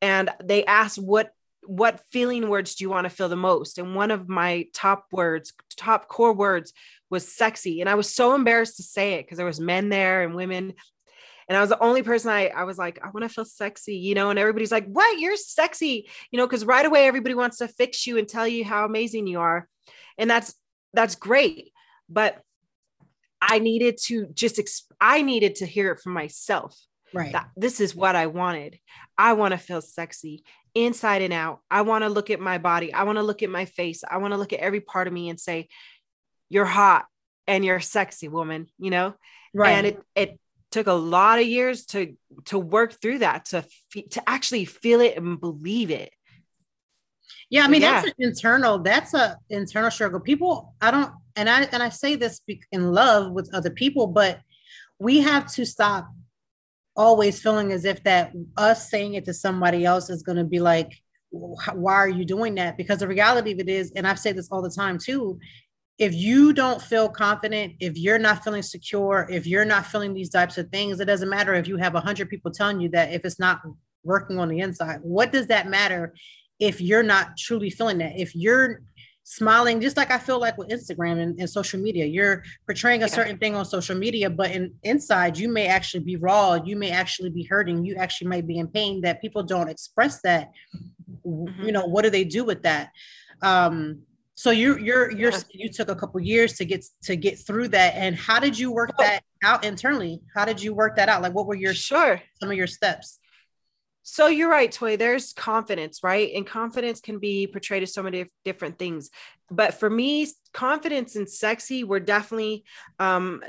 [0.00, 1.30] And they asked what
[1.66, 3.78] what feeling words do you want to feel the most?
[3.78, 6.72] And one of my top words, top core words
[7.10, 7.80] was sexy.
[7.80, 10.74] And I was so embarrassed to say it because there was men there and women.
[11.48, 13.96] And I was the only person I, I was like, I want to feel sexy,
[13.96, 15.20] you know, and everybody's like, what?
[15.20, 18.64] You're sexy, you know, because right away everybody wants to fix you and tell you
[18.64, 19.68] how amazing you are.
[20.18, 20.54] And that's
[20.92, 21.72] that's great.
[22.08, 22.40] But
[23.40, 26.76] I needed to just exp- I needed to hear it from myself.
[27.14, 27.32] Right.
[27.32, 28.78] That this is what I wanted.
[29.16, 31.60] I want to feel sexy inside and out.
[31.70, 32.92] I want to look at my body.
[32.92, 34.04] I want to look at my face.
[34.08, 35.68] I want to look at every part of me and say,
[36.48, 37.06] You're hot
[37.46, 39.14] and you're sexy woman, you know?
[39.54, 39.72] Right.
[39.72, 40.40] And it it
[40.70, 42.16] took a lot of years to
[42.46, 43.64] to work through that, to
[44.10, 46.12] to actually feel it and believe it.
[47.48, 48.02] Yeah, I mean yeah.
[48.02, 50.20] that's an internal, that's a internal struggle.
[50.20, 52.40] People, I don't and I and I say this
[52.72, 54.40] in love with other people, but
[54.98, 56.08] we have to stop
[56.96, 60.60] always feeling as if that us saying it to somebody else is going to be
[60.60, 60.92] like
[61.30, 62.78] why are you doing that?
[62.78, 65.38] Because the reality of it is and i've said this all the time too
[65.98, 70.30] if you don't feel confident if you're not feeling secure if you're not feeling these
[70.30, 73.24] types of things it doesn't matter if you have 100 people telling you that if
[73.24, 73.60] it's not
[74.06, 75.00] working on the inside.
[75.02, 76.14] What does that matter
[76.58, 78.12] if you're not truly feeling that?
[78.16, 78.80] If you're
[79.28, 82.04] smiling just like i feel like with instagram and, and social media.
[82.06, 83.12] You're portraying a yeah.
[83.12, 86.54] certain thing on social media but in inside you may actually be raw.
[86.54, 87.84] You may actually be hurting.
[87.84, 90.52] You actually might be in pain that people don't express that.
[91.26, 91.64] Mm-hmm.
[91.64, 92.90] you know what do they do with that?
[93.42, 94.02] Um
[94.36, 95.40] so you you're you're yeah.
[95.50, 97.94] you took a couple years to get to get through that.
[97.96, 100.20] And how did you work that out internally?
[100.36, 101.20] How did you work that out?
[101.22, 102.22] Like what were your sure.
[102.38, 103.18] some of your steps
[104.08, 104.96] so you're right, Toy.
[104.96, 106.30] There's confidence, right?
[106.32, 109.10] And confidence can be portrayed as so many different things.
[109.50, 112.64] But for me, confidence and sexy were definitely
[113.00, 113.42] um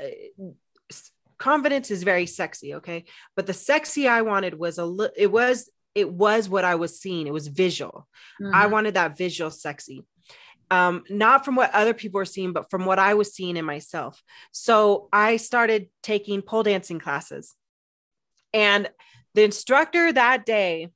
[1.38, 3.04] confidence is very sexy, okay?
[3.36, 6.98] But the sexy I wanted was a li- it was it was what I was
[6.98, 7.28] seeing.
[7.28, 8.08] It was visual.
[8.42, 8.52] Mm-hmm.
[8.52, 10.02] I wanted that visual sexy.
[10.72, 13.64] Um, not from what other people were seeing, but from what I was seeing in
[13.64, 14.20] myself.
[14.50, 17.54] So I started taking pole dancing classes.
[18.52, 18.90] And
[19.38, 20.88] the instructor that day,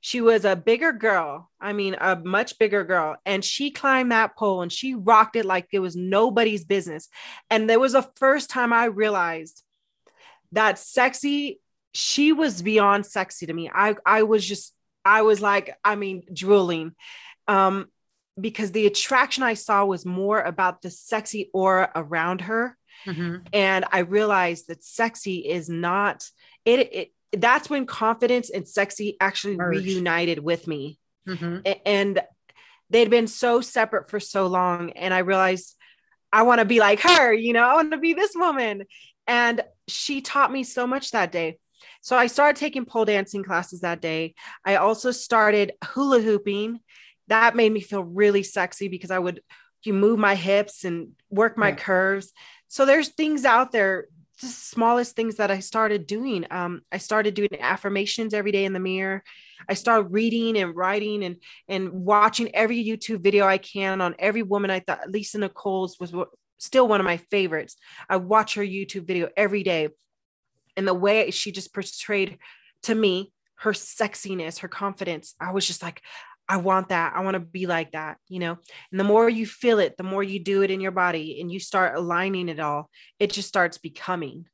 [0.00, 1.50] she was a bigger girl.
[1.60, 3.16] I mean, a much bigger girl.
[3.26, 7.08] And she climbed that pole and she rocked it like it was nobody's business.
[7.50, 9.64] And there was the first time I realized
[10.52, 11.60] that sexy,
[11.92, 13.68] she was beyond sexy to me.
[13.74, 14.72] I, I was just,
[15.04, 16.92] I was like, I mean, drooling.
[17.48, 17.88] Um,
[18.40, 22.76] because the attraction I saw was more about the sexy aura around her.
[23.04, 23.46] Mm-hmm.
[23.52, 26.28] And I realized that sexy is not
[26.64, 29.84] it, it that's when confidence and sexy actually Merged.
[29.84, 30.98] reunited with me.
[31.28, 31.72] Mm-hmm.
[31.86, 32.20] And
[32.90, 34.90] they'd been so separate for so long.
[34.90, 35.76] And I realized
[36.32, 38.84] I want to be like her, you know, I want to be this woman.
[39.26, 41.58] And she taught me so much that day.
[42.00, 44.34] So I started taking pole dancing classes that day.
[44.64, 46.80] I also started hula hooping.
[47.28, 49.40] That made me feel really sexy because I would
[49.84, 51.76] you move my hips and work my yeah.
[51.76, 52.32] curves.
[52.68, 54.06] So there's things out there
[54.40, 56.46] the smallest things that I started doing.
[56.50, 59.22] Um, I started doing affirmations every day in the mirror.
[59.68, 61.36] I started reading and writing and
[61.68, 66.12] and watching every YouTube video I can on every woman I thought Lisa Nichols was
[66.58, 67.76] still one of my favorites.
[68.08, 69.88] I watch her YouTube video every day.
[70.76, 72.38] And the way she just portrayed
[72.82, 76.02] to me her sexiness, her confidence, I was just like,
[76.48, 77.14] I want that.
[77.16, 78.58] I want to be like that, you know?
[78.90, 81.50] And the more you feel it, the more you do it in your body and
[81.50, 84.46] you start aligning it all, it just starts becoming.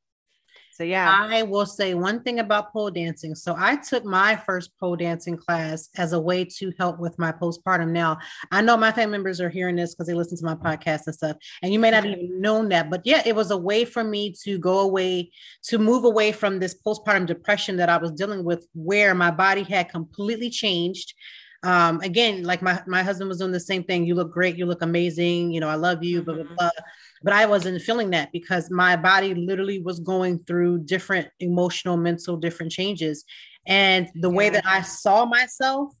[0.73, 1.27] So, yeah.
[1.29, 3.35] I will say one thing about pole dancing.
[3.35, 7.31] So, I took my first pole dancing class as a way to help with my
[7.31, 7.91] postpartum.
[7.91, 8.19] Now,
[8.51, 11.13] I know my family members are hearing this because they listen to my podcast and
[11.13, 14.03] stuff, and you may not even known that, but yeah, it was a way for
[14.03, 15.31] me to go away,
[15.65, 19.63] to move away from this postpartum depression that I was dealing with, where my body
[19.63, 21.13] had completely changed
[21.63, 24.05] um, again, like my, my husband was doing the same thing.
[24.05, 24.57] You look great.
[24.57, 25.51] You look amazing.
[25.51, 26.55] You know, I love you, blah, blah, mm-hmm.
[26.55, 26.69] blah.
[27.23, 32.35] But I wasn't feeling that because my body literally was going through different emotional, mental,
[32.35, 33.25] different changes.
[33.67, 35.93] And the way that I saw myself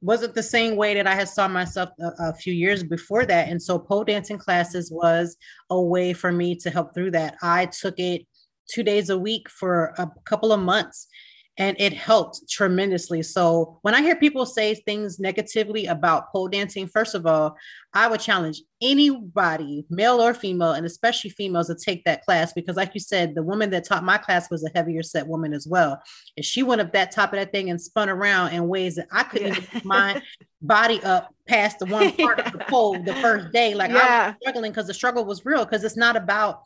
[0.00, 3.48] wasn't the same way that I had saw myself a, a, few years before that.
[3.48, 5.36] And so pole dancing classes was
[5.70, 7.36] a way for me to help through that.
[7.42, 8.26] I took it
[8.70, 11.08] two days a week for a couple of months
[11.56, 13.22] and it helped tremendously.
[13.22, 17.56] So when I hear people say things negatively about pole dancing, first of all,
[17.92, 22.74] I would challenge anybody, male or female, and especially females, to take that class because,
[22.74, 25.66] like you said, the woman that taught my class was a heavier set woman as
[25.66, 26.02] well.
[26.36, 29.06] And she went up that top of that thing and spun around in ways that
[29.12, 29.80] I couldn't yeah.
[29.84, 30.22] my
[30.62, 32.46] body up past the one part yeah.
[32.46, 33.74] of the pole the first day.
[33.74, 33.96] Like yeah.
[33.96, 36.62] I was struggling because the struggle was real because it's not about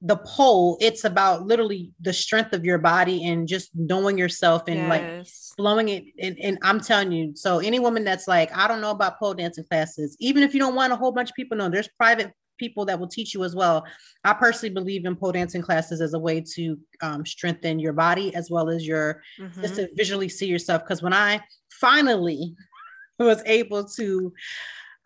[0.00, 4.76] the pole it's about literally the strength of your body and just knowing yourself and
[4.76, 4.88] yes.
[4.88, 8.80] like blowing it and, and, i'm telling you so any woman that's like i don't
[8.80, 11.56] know about pole dancing classes even if you don't want a whole bunch of people
[11.56, 13.84] know there's private people that will teach you as well
[14.22, 18.32] i personally believe in pole dancing classes as a way to um, strengthen your body
[18.36, 19.62] as well as your mm-hmm.
[19.62, 21.40] just to visually see yourself because when i
[21.72, 22.54] finally
[23.18, 24.32] was able to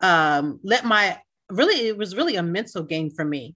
[0.01, 1.17] um, let my
[1.49, 3.55] really it was really a mental game for me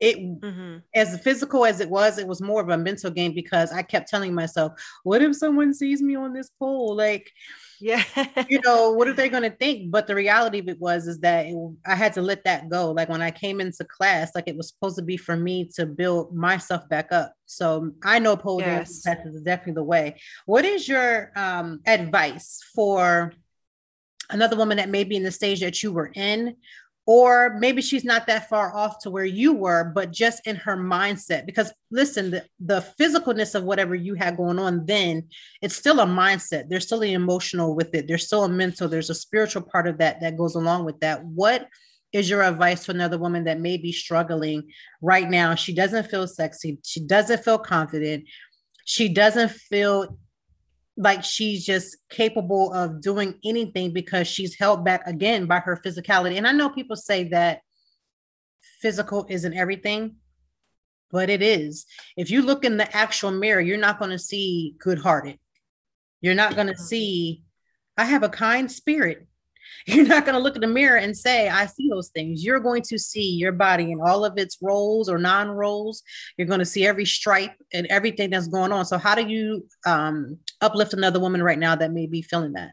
[0.00, 0.78] it mm-hmm.
[0.94, 4.08] as physical as it was it was more of a mental game because i kept
[4.08, 4.72] telling myself
[5.04, 7.32] what if someone sees me on this pole like
[7.80, 8.02] yeah.
[8.48, 9.90] you know what are they going to think?
[9.90, 11.56] But the reality of it was is that it,
[11.86, 12.92] i had to let that go.
[12.92, 15.86] Like when i came into class like it was supposed to be for me to
[15.86, 17.32] build myself back up.
[17.46, 19.02] So i know pole yes.
[19.02, 20.16] dance is definitely the way.
[20.46, 23.32] What is your um, advice for
[24.30, 26.56] another woman that may be in the stage that you were in
[27.06, 30.76] or maybe she's not that far off to where you were but just in her
[30.76, 31.46] mindset.
[31.46, 35.26] Because listen the, the physicalness of whatever you had going on then
[35.62, 36.68] it's still a mindset.
[36.68, 38.08] There's still an emotional with it.
[38.08, 41.24] There's still a mental there's a spiritual part of that that goes along with that.
[41.24, 41.68] What
[42.12, 45.54] is your advice to another woman that may be struggling right now?
[45.54, 46.78] She doesn't feel sexy.
[46.84, 48.24] She doesn't feel confident.
[48.84, 50.18] She doesn't feel
[50.96, 56.36] like she's just capable of doing anything because she's held back again by her physicality.
[56.36, 57.60] And I know people say that
[58.80, 60.16] physical isn't everything,
[61.10, 61.86] but it is.
[62.16, 65.38] If you look in the actual mirror, you're not going to see good hearted.
[66.22, 67.42] You're not going to see,
[67.96, 69.26] I have a kind spirit.
[69.86, 72.44] You're not going to look in the mirror and say, I see those things.
[72.44, 76.02] You're going to see your body in all of its roles or non roles.
[76.36, 78.84] You're going to see every stripe and everything that's going on.
[78.84, 82.72] So, how do you um, uplift another woman right now that may be feeling that?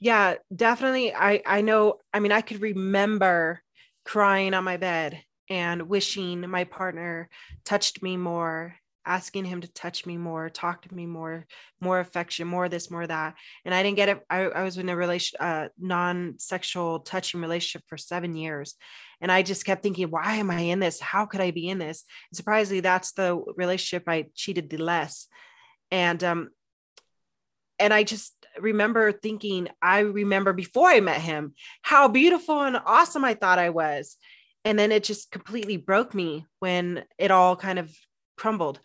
[0.00, 1.14] Yeah, definitely.
[1.14, 3.62] I, I know, I mean, I could remember
[4.04, 7.28] crying on my bed and wishing my partner
[7.64, 8.76] touched me more
[9.06, 11.46] asking him to touch me more talk to me more
[11.80, 13.34] more affection more this more that.
[13.64, 17.82] And i didn't get it i, I was in a relation uh, non-sexual touching relationship
[17.88, 18.74] for seven years.
[19.20, 21.00] And i just kept thinking why am i in this?
[21.00, 22.04] How could i be in this?
[22.30, 25.26] And surprisingly that's the relationship i cheated the less.
[25.90, 26.50] And um
[27.78, 33.24] and i just remember thinking i remember before i met him how beautiful and awesome
[33.24, 34.16] i thought i was.
[34.64, 37.94] And then it just completely broke me when it all kind of
[38.36, 38.80] crumbled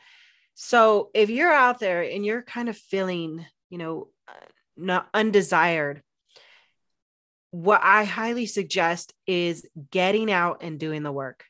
[0.56, 4.46] so if you're out there and you're kind of feeling you know uh,
[4.78, 6.02] not undesired
[7.52, 11.44] what i highly suggest is getting out and doing the work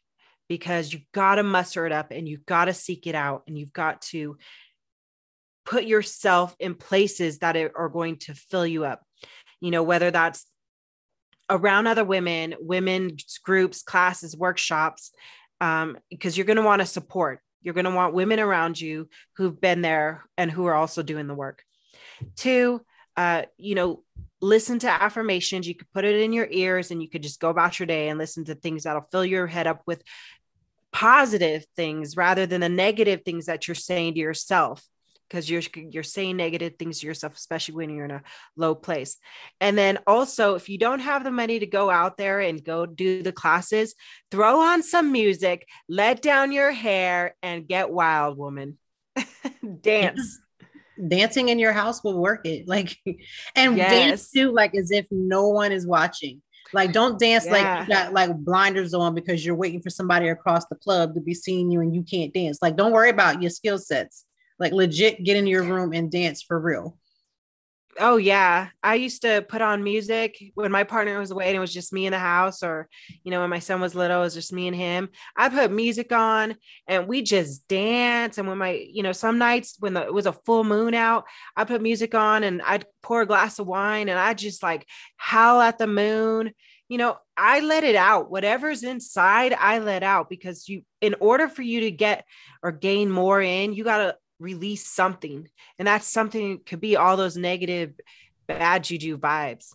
[0.47, 3.57] because you've got to muster it up and you've got to seek it out and
[3.57, 4.37] you've got to
[5.65, 9.03] put yourself in places that are going to fill you up
[9.61, 10.45] you know whether that's
[11.49, 15.11] around other women, women's groups, classes, workshops,
[15.61, 17.39] um, because you're going to want to support.
[17.61, 21.27] You're going to want women around you who've been there and who are also doing
[21.27, 21.63] the work.
[22.35, 22.81] Two,
[23.17, 24.03] uh, you know,
[24.41, 25.67] listen to affirmations.
[25.67, 28.09] You could put it in your ears and you could just go about your day
[28.09, 30.03] and listen to things that'll fill your head up with
[30.91, 34.83] positive things rather than the negative things that you're saying to yourself
[35.29, 38.23] because you're you're saying negative things to yourself especially when you're in a
[38.55, 39.17] low place.
[39.61, 42.85] And then also if you don't have the money to go out there and go
[42.85, 43.95] do the classes
[44.31, 48.77] throw on some music let down your hair and get wild woman.
[49.81, 50.39] Dance.
[51.07, 52.97] Dancing in your house will work it like
[53.55, 53.91] and yes.
[53.91, 56.41] dance too like as if no one is watching.
[56.71, 57.51] Like don't dance yeah.
[57.51, 61.21] like you got like blinders on because you're waiting for somebody across the club to
[61.21, 62.59] be seeing you and you can't dance.
[62.61, 64.25] Like don't worry about your skill sets
[64.59, 66.97] like legit get in your room and dance for real.
[68.01, 71.59] Oh yeah, I used to put on music when my partner was away and it
[71.59, 72.87] was just me in the house, or
[73.23, 75.09] you know when my son was little, it was just me and him.
[75.35, 76.55] I put music on
[76.87, 78.37] and we just dance.
[78.37, 81.25] And when my, you know, some nights when the, it was a full moon out,
[81.57, 84.87] I put music on and I'd pour a glass of wine and I just like
[85.17, 86.51] howl at the moon.
[86.87, 88.31] You know, I let it out.
[88.31, 92.23] Whatever's inside, I let out because you, in order for you to get
[92.63, 95.47] or gain more in, you gotta release something.
[95.77, 97.93] And that's something could be all those negative
[98.47, 99.73] bad juju vibes.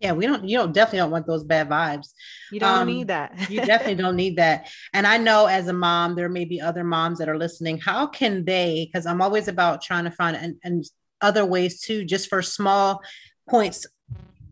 [0.00, 2.12] Yeah we don't you don't definitely don't want those bad vibes.
[2.50, 3.48] You don't um, need that.
[3.48, 4.68] you definitely don't need that.
[4.92, 7.78] And i know as a mom there may be other moms that are listening.
[7.78, 10.84] How can they because i'm always about trying to find and, and
[11.20, 13.00] other ways too just for small
[13.48, 13.86] points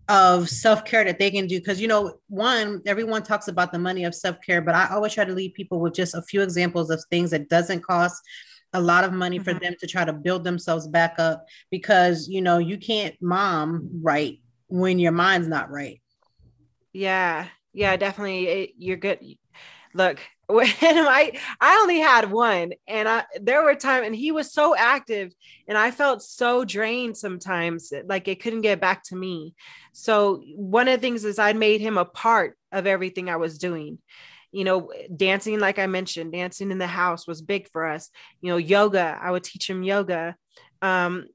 [0.09, 1.59] of self-care that they can do.
[1.59, 5.24] Because you know one everyone talks about the money of self-care but i always try
[5.24, 8.22] to leave people with just a few examples of things that doesn't cost
[8.73, 9.45] a lot of money mm-hmm.
[9.45, 13.89] for them to try to build themselves back up because you know you can't mom
[14.03, 16.01] right when your mind's not right.
[16.93, 17.49] Yeah.
[17.73, 18.47] Yeah definitely.
[18.47, 19.21] It, you're good.
[19.95, 24.53] Look when I I only had one and I there were times and he was
[24.53, 25.33] so active
[25.69, 29.55] and I felt so drained sometimes like it couldn't get back to me.
[29.93, 33.59] So one of the things is I made him a part of everything I was
[33.59, 33.99] doing
[34.53, 38.11] you know dancing like i mentioned dancing in the house was big for us.
[38.41, 40.37] You know yoga i would teach him yoga.
[40.81, 41.27] Um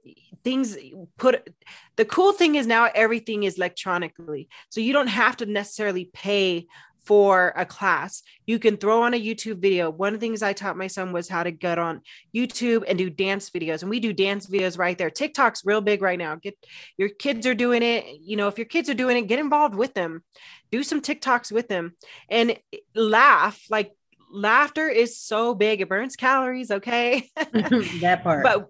[0.43, 0.77] things
[1.17, 1.49] put
[1.97, 4.47] the cool thing is now everything is electronically.
[4.69, 6.67] So you don't have to necessarily pay
[7.07, 8.21] for a class.
[8.45, 9.89] You can throw on a YouTube video.
[9.89, 12.01] One of the things I taught my son was how to get on
[12.35, 13.81] YouTube and do dance videos.
[13.81, 15.09] And we do dance videos right there.
[15.09, 16.35] TikTok's real big right now.
[16.35, 16.57] Get
[16.97, 18.05] your kids are doing it.
[18.21, 20.21] You know, if your kids are doing it, get involved with them.
[20.69, 21.95] Do some TikToks with them
[22.29, 22.59] and
[22.93, 23.63] laugh.
[23.69, 23.93] Like
[24.29, 25.79] laughter is so big.
[25.79, 27.29] It burns calories, okay?
[27.35, 28.43] that part.
[28.43, 28.67] But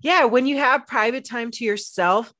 [0.00, 2.32] yeah, when you have private time to yourself,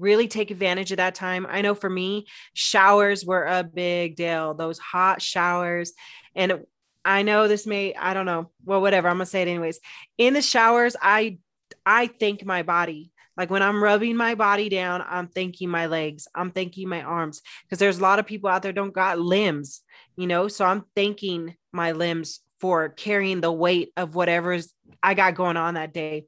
[0.00, 1.46] really take advantage of that time.
[1.48, 5.92] I know for me, showers were a big deal, those hot showers.
[6.34, 6.64] And
[7.04, 9.80] I know this may, I don't know, well, whatever, I'm gonna say it anyways.
[10.18, 11.38] In the showers, I
[11.84, 13.12] I thank my body.
[13.36, 17.42] Like when I'm rubbing my body down, I'm thanking my legs, I'm thanking my arms.
[17.64, 19.82] Because there's a lot of people out there don't got limbs,
[20.16, 20.48] you know.
[20.48, 24.72] So I'm thanking my limbs for carrying the weight of whatever's
[25.02, 26.26] I got going on that day.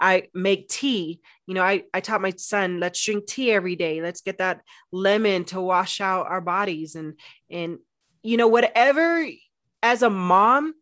[0.00, 1.20] I make tea.
[1.46, 4.00] You know, I, I taught my son, let's drink tea every day.
[4.00, 6.94] Let's get that lemon to wash out our bodies.
[6.94, 7.18] And,
[7.50, 7.78] and,
[8.22, 9.26] you know, whatever
[9.82, 10.74] as a mom,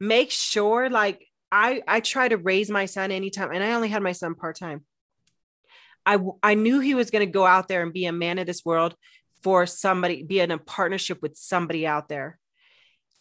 [0.00, 3.52] make sure like I, I try to raise my son anytime.
[3.52, 4.84] And I only had my son part-time.
[6.06, 8.46] I, I knew he was going to go out there and be a man of
[8.46, 8.94] this world
[9.42, 12.38] for somebody, be in a partnership with somebody out there.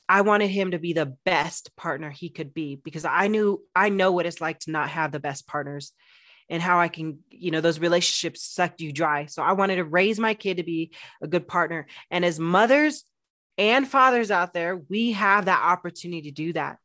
[0.07, 3.89] I wanted him to be the best partner he could be because I knew I
[3.89, 5.91] know what it's like to not have the best partners
[6.49, 9.25] and how I can, you know, those relationships suck you dry.
[9.25, 10.91] So I wanted to raise my kid to be
[11.21, 11.87] a good partner.
[12.09, 13.03] And as mothers
[13.57, 16.77] and fathers out there, we have that opportunity to do that.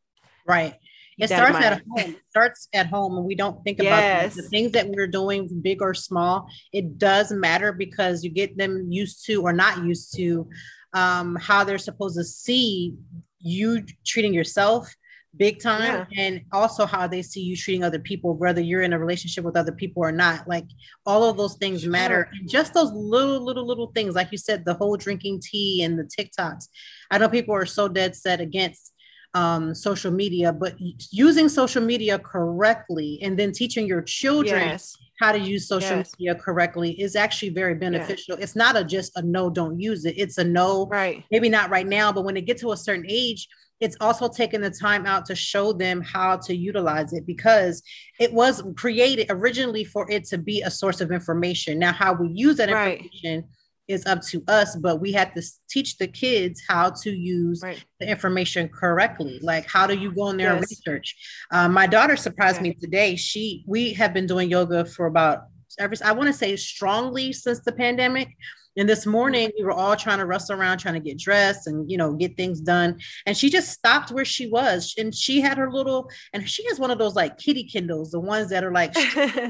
[0.47, 0.75] Right.
[1.19, 1.99] It starts at home.
[1.99, 4.35] It starts at home, and we don't think about yes.
[4.35, 6.49] the things that we're doing, big or small.
[6.73, 10.49] It does matter because you get them used to or not used to
[10.95, 12.95] um, how they're supposed to see
[13.39, 14.93] you treating yourself
[15.37, 16.25] big time yeah.
[16.25, 19.57] and also how they see you treating other people whether you're in a relationship with
[19.57, 20.67] other people or not like
[21.07, 21.91] all of those things sure.
[21.91, 25.83] matter and just those little little little things like you said the whole drinking tea
[25.83, 26.69] and the tiktoks
[27.11, 28.93] i know people are so dead set against
[29.35, 30.75] um, social media but
[31.11, 36.13] using social media correctly and then teaching your children yes how to use social yes.
[36.19, 38.37] media correctly is actually very beneficial.
[38.41, 40.15] It's not a just a no, don't use it.
[40.19, 41.23] It's a no, right?
[41.31, 43.47] Maybe not right now, but when they get to a certain age,
[43.83, 47.83] it's also taking the time out to show them how to utilize it because
[48.21, 51.81] it was created originally for it to be a source of information.
[51.81, 53.41] Now, how we use that information.
[53.41, 53.45] Right
[53.89, 57.85] is up to us, but we have to teach the kids how to use right.
[57.99, 59.41] the information correctly.
[59.43, 60.57] Like, how do you go in there yes.
[60.57, 61.17] and research?
[61.51, 62.71] Um, my daughter surprised okay.
[62.71, 63.17] me today.
[63.17, 65.45] She, we have been doing yoga for about
[65.79, 68.29] every, I want to say strongly since the pandemic.
[68.77, 71.91] And this morning we were all trying to rustle around, trying to get dressed and
[71.91, 72.99] you know get things done.
[73.27, 76.79] And she just stopped where she was, and she had her little, and she has
[76.79, 78.95] one of those like kitty Kindles, the ones that are like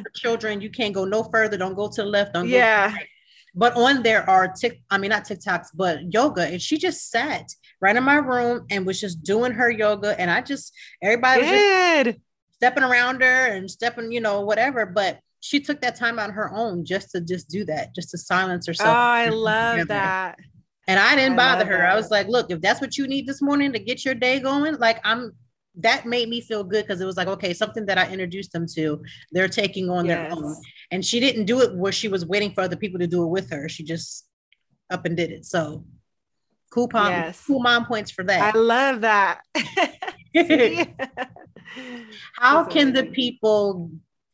[0.14, 0.60] children.
[0.60, 1.56] You can't go no further.
[1.56, 2.34] Don't go to the left.
[2.34, 2.92] Don't yeah.
[2.92, 3.06] Right.
[3.54, 6.46] But on there are tick, I mean not TikToks, but yoga.
[6.46, 10.18] And she just sat right in my room and was just doing her yoga.
[10.18, 12.06] And I just everybody Good.
[12.06, 12.14] was
[12.54, 14.86] stepping around her and stepping, you know, whatever.
[14.86, 18.18] But she took that time on her own just to just do that, just to
[18.18, 18.90] silence herself.
[18.90, 19.88] Oh, I love together.
[19.88, 20.38] that.
[20.86, 21.78] And I didn't I bother her.
[21.78, 21.90] That.
[21.90, 24.38] I was like, look, if that's what you need this morning to get your day
[24.38, 25.32] going, like I'm
[25.78, 28.66] that made me feel good because it was like, okay, something that I introduced them
[28.74, 30.28] to, they're taking on yes.
[30.28, 30.54] their own.
[30.92, 33.28] And she didn't do it where she was waiting for other people to do it
[33.28, 33.68] with her.
[33.68, 34.28] She just
[34.90, 35.44] up and did it.
[35.44, 35.84] So
[36.70, 37.44] cool mom, yes.
[37.44, 38.54] cool mom points for that.
[38.54, 39.40] I love that.
[42.34, 43.90] How can the people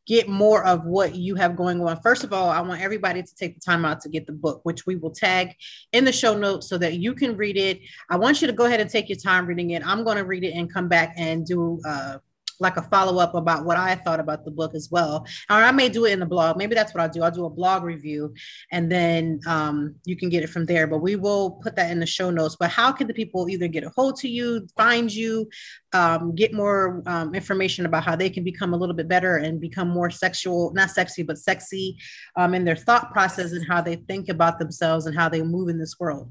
[0.09, 2.01] get more of what you have going on.
[2.01, 4.61] First of all, I want everybody to take the time out to get the book,
[4.63, 5.55] which we will tag
[5.93, 7.81] in the show notes so that you can read it.
[8.09, 9.87] I want you to go ahead and take your time reading it.
[9.87, 12.17] I'm going to read it and come back and do uh,
[12.61, 15.27] like a follow up about what I thought about the book as well.
[15.51, 16.57] Or I may do it in the blog.
[16.57, 17.23] Maybe that's what I'll do.
[17.23, 18.35] I'll do a blog review
[18.73, 20.87] and then um, you can get it from there.
[20.87, 22.57] But we will put that in the show notes.
[22.59, 25.49] But how can the people either get a hold to you, find you,
[25.93, 29.61] um, get more um, information about how they can become a little bit better and
[29.61, 31.97] become more sexual, not sexy, but sexy
[32.37, 35.69] um, in their thought process and how they think about themselves and how they move
[35.69, 36.31] in this world?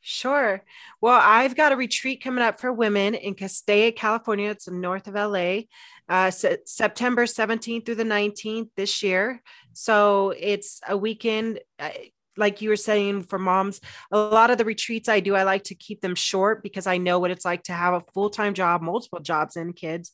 [0.00, 0.62] Sure.
[1.00, 4.50] Well, I've got a retreat coming up for women in Castaic, California.
[4.50, 5.62] It's north of LA,
[6.08, 9.42] uh, September 17th through the 19th this year.
[9.72, 11.60] So it's a weekend.
[11.78, 11.90] Uh,
[12.36, 13.80] like you were saying for moms,
[14.12, 16.96] a lot of the retreats I do, I like to keep them short because I
[16.96, 20.12] know what it's like to have a full time job, multiple jobs, and kids.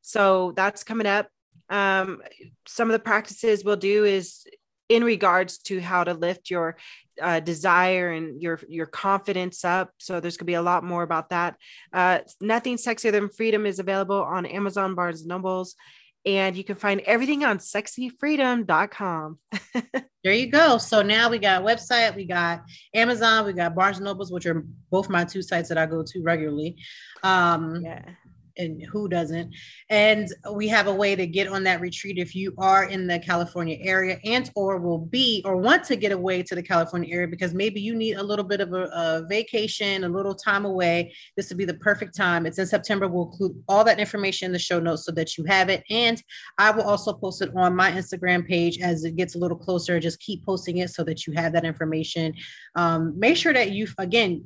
[0.00, 1.28] So that's coming up.
[1.68, 2.22] Um,
[2.66, 4.46] some of the practices we'll do is
[4.88, 6.76] in regards to how to lift your
[7.20, 9.90] uh, desire and your your confidence up.
[9.98, 11.56] So there's gonna be a lot more about that.
[11.92, 15.74] Uh, Nothing sexier than freedom is available on Amazon, Barnes and Nobles,
[16.24, 19.38] and you can find everything on sexyfreedom.com.
[20.24, 20.78] there you go.
[20.78, 22.62] So now we got website, we got
[22.94, 26.02] Amazon, we got Barnes and Nobles, which are both my two sites that I go
[26.02, 26.76] to regularly.
[27.22, 28.02] Um, yeah
[28.58, 29.52] and who doesn't.
[29.90, 33.18] And we have a way to get on that retreat if you are in the
[33.18, 37.28] california area and or will be or want to get away to the california area
[37.28, 41.14] because maybe you need a little bit of a, a vacation a little time away.
[41.36, 42.46] This would be the perfect time.
[42.46, 43.08] It's in september.
[43.08, 45.82] We'll include all that information in the show notes so that you have it.
[45.90, 46.22] And
[46.58, 50.00] i will also post it on my instagram page as it gets a little closer.
[50.00, 52.34] Just keep posting it so that you have that information.
[52.74, 54.44] Um, make sure that you again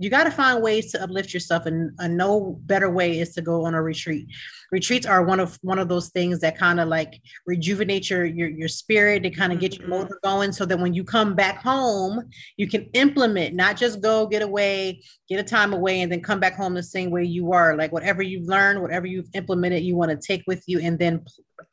[0.00, 3.42] you got to find ways to uplift yourself and a no better way is to
[3.42, 4.28] go on a retreat.
[4.70, 8.48] Retreats are one of one of those things that kind of like rejuvenate your your,
[8.48, 10.02] your spirit to kind of get your mm-hmm.
[10.02, 12.22] motor going so that when you come back home
[12.56, 16.38] you can implement not just go get away get a time away and then come
[16.38, 19.96] back home the same way you are like whatever you've learned whatever you've implemented you
[19.96, 21.24] want to take with you and then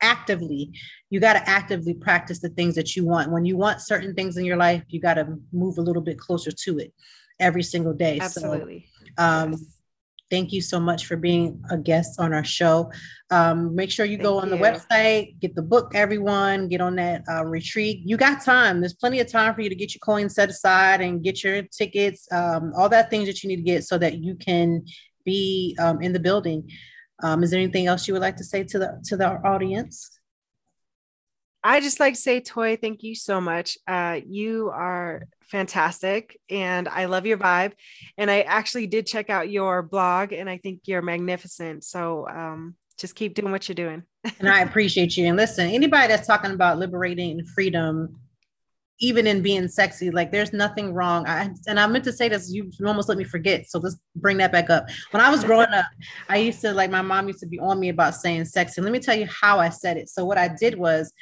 [0.02, 0.72] actively
[1.10, 3.30] you got to actively practice the things that you want.
[3.30, 6.18] When you want certain things in your life you got to move a little bit
[6.18, 6.92] closer to it
[7.40, 8.18] every single day.
[8.20, 8.86] Absolutely.
[9.18, 9.76] So, um, yes.
[10.28, 12.90] Thank you so much for being a guest on our show.
[13.30, 14.56] Um, make sure you go on you.
[14.56, 18.00] the website, get the book, everyone, get on that uh, retreat.
[18.04, 18.80] You got time.
[18.80, 21.62] There's plenty of time for you to get your coins set aside and get your
[21.62, 24.84] tickets, um, all that things that you need to get so that you can
[25.24, 26.68] be um, in the building.
[27.22, 30.15] Um, is there anything else you would like to say to the to the audience?
[31.66, 33.76] I just like to say, Toy, thank you so much.
[33.88, 37.72] Uh, you are fantastic and I love your vibe.
[38.16, 41.82] And I actually did check out your blog and I think you're magnificent.
[41.82, 44.04] So um, just keep doing what you're doing.
[44.38, 45.26] and I appreciate you.
[45.26, 48.20] And listen, anybody that's talking about liberating freedom,
[49.00, 51.26] even in being sexy, like there's nothing wrong.
[51.26, 53.68] I, and I meant to say this, you almost let me forget.
[53.68, 54.88] So let's bring that back up.
[55.10, 55.86] When I was growing up,
[56.28, 58.80] I used to like my mom used to be on me about saying sexy.
[58.80, 60.08] Let me tell you how I said it.
[60.08, 61.12] So what I did was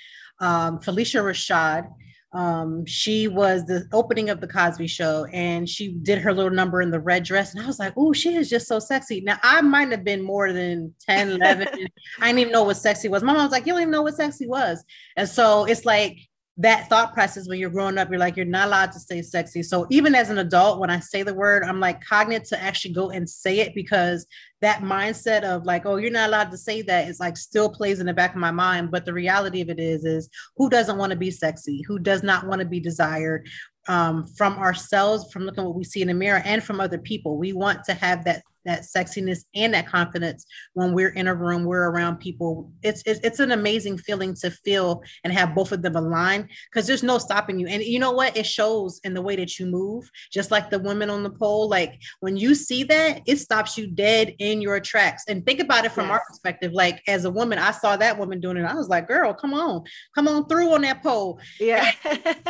[0.41, 1.91] um, Phylicia Rashad.
[2.33, 6.83] Um, she was the opening of the Cosby Show, and she did her little number
[6.83, 9.39] in the red dress, and I was like, "Oh, she is just so sexy." Now
[9.45, 11.69] I might have been more than 10, 11.
[12.21, 13.23] I didn't even know what sexy was.
[13.23, 14.85] My mom was like, "You don't even know what sexy was,"
[15.17, 16.19] and so it's like
[16.57, 19.63] that thought process when you're growing up, you're like, you're not allowed to say sexy.
[19.63, 22.95] So even as an adult, when I say the word, I'm like cognate to actually
[22.95, 24.25] go and say it because
[24.61, 27.99] that mindset of like, oh, you're not allowed to say that is like still plays
[27.99, 28.93] in the back of my mind.
[28.93, 31.83] But the reality of it is, is who doesn't want to be sexy?
[31.89, 33.49] Who does not want to be desired?
[33.87, 37.37] Um, from ourselves, from looking what we see in the mirror, and from other people.
[37.37, 41.65] We want to have that that sexiness and that confidence when we're in a room
[41.65, 42.71] we're around people.
[42.83, 46.87] It's it's, it's an amazing feeling to feel and have both of them align because
[46.87, 47.67] there's no stopping you.
[47.67, 48.37] And you know what?
[48.37, 51.69] It shows in the way that you move just like the women on the pole.
[51.69, 55.25] Like when you see that it stops you dead in your tracks.
[55.29, 56.13] And think about it from yes.
[56.13, 56.73] our perspective.
[56.73, 58.65] Like as a woman i saw that woman doing it.
[58.65, 59.85] I was like girl come on.
[60.15, 61.41] Come on through on that pole.
[61.61, 61.91] Yeah.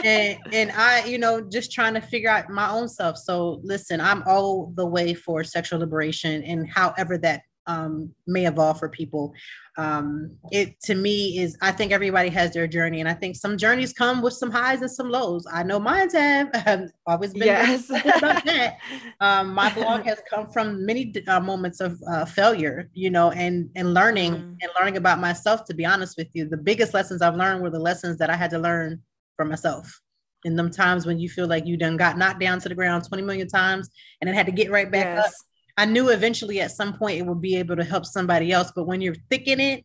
[0.05, 3.17] And and i you know just trying to figure out my own self.
[3.17, 6.04] So listen i'm all the way for sexual liberation
[6.43, 9.33] and however that um, may evolve for people.
[9.77, 13.57] Um, it to me is, I think everybody has their journey, and I think some
[13.57, 15.47] journeys come with some highs and some lows.
[15.51, 16.51] I know mine's have.
[16.55, 17.91] I've always been yes.
[17.91, 18.79] about that.
[19.21, 23.71] Um, my blog has come from many uh, moments of uh, failure, you know, and
[23.77, 24.57] and learning mm.
[24.61, 25.65] and learning about myself.
[25.67, 28.37] To be honest with you, the biggest lessons I've learned were the lessons that I
[28.37, 29.01] had to learn
[29.37, 30.01] for myself
[30.45, 33.05] in them times when you feel like you done got knocked down to the ground
[33.05, 33.89] 20 million times
[34.21, 35.27] and then had to get right back yes.
[35.27, 35.33] up
[35.77, 38.72] I knew eventually at some point it would be able to help somebody else.
[38.75, 39.85] But when you're thick in it,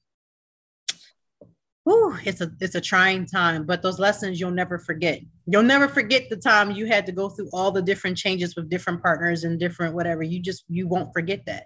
[1.83, 3.65] whew, it's a it's a trying time.
[3.65, 5.21] But those lessons you'll never forget.
[5.47, 8.69] You'll never forget the time you had to go through all the different changes with
[8.69, 10.21] different partners and different whatever.
[10.21, 11.65] You just you won't forget that.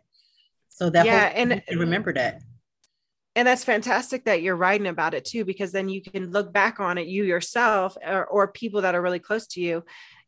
[0.70, 2.42] So that yeah, and remember that.
[3.36, 6.80] And that's fantastic that you're writing about it too, because then you can look back
[6.80, 9.84] on it, you yourself, or, or people that are really close to you,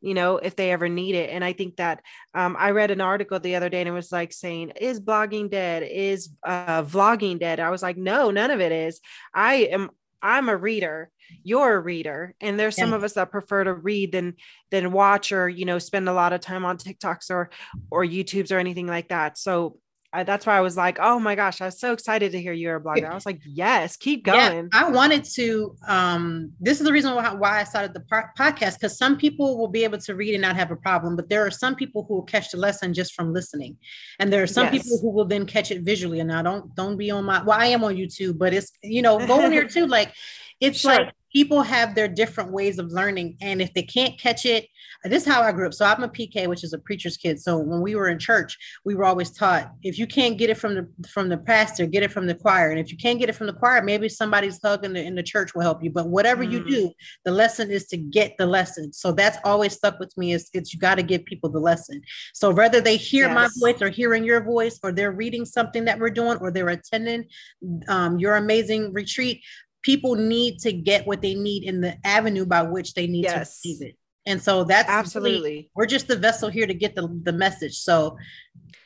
[0.06, 1.32] you know, if they ever need it.
[1.32, 2.01] And I think that
[2.36, 5.49] um, I read an article the other day and it was like saying, is blogging
[5.49, 5.82] dead?
[5.82, 7.60] Is uh, vlogging dead?
[7.60, 9.01] I was like, no, none of it is.
[9.34, 9.89] I am,
[10.22, 11.12] I'm a reader
[11.43, 14.36] you're a reader and there's some of us that prefer to read than
[14.70, 17.49] than watch or you know spend a lot of time on tiktoks or
[17.89, 19.80] or youtubes or anything like that so
[20.16, 22.53] I, that's why I was like, oh my gosh, I was so excited to hear
[22.53, 23.09] you're a blogger.
[23.09, 24.70] I was like, yes, keep going.
[24.74, 25.76] Yeah, I wanted to.
[25.88, 29.57] Um, this is the reason why, why I started the par- podcast because some people
[29.57, 32.05] will be able to read and not have a problem, but there are some people
[32.07, 33.78] who will catch the lesson just from listening,
[34.20, 34.84] and there are some yes.
[34.84, 36.22] people who will then catch it visually.
[36.22, 37.43] And now don't don't be on my.
[37.43, 39.86] Well, I am on YouTube, but it's you know go in here too.
[39.86, 40.13] Like
[40.61, 40.91] it's sure.
[40.91, 44.68] like people have their different ways of learning, and if they can't catch it
[45.10, 45.74] this is how I grew up.
[45.74, 47.40] So I'm a PK, which is a preacher's kid.
[47.40, 50.58] So when we were in church, we were always taught if you can't get it
[50.58, 52.72] from the from the pastor, get it from the choir.
[52.72, 55.16] And if you can't get it from the choir, maybe somebody's hug in the, in
[55.16, 55.92] the church will help you.
[55.92, 56.52] But whatever mm.
[56.52, 56.92] you do,
[57.24, 58.94] the lesson is to get the lesson.
[58.94, 60.34] So that's always stuck with me.
[60.34, 62.02] Is it's you got to give people the lesson.
[62.34, 63.36] So whether they hear yes.
[63.36, 66.70] my voice or hearing your voice, or they're reading something that we're doing, or they're
[66.70, 67.26] attending
[67.88, 69.42] um, your amazing retreat,
[69.86, 73.34] people need to get what they need in the avenue by which they need yes.
[73.34, 73.96] to receive it.
[74.26, 77.78] And so that's absolutely we're just the vessel here to get the, the message.
[77.78, 78.18] So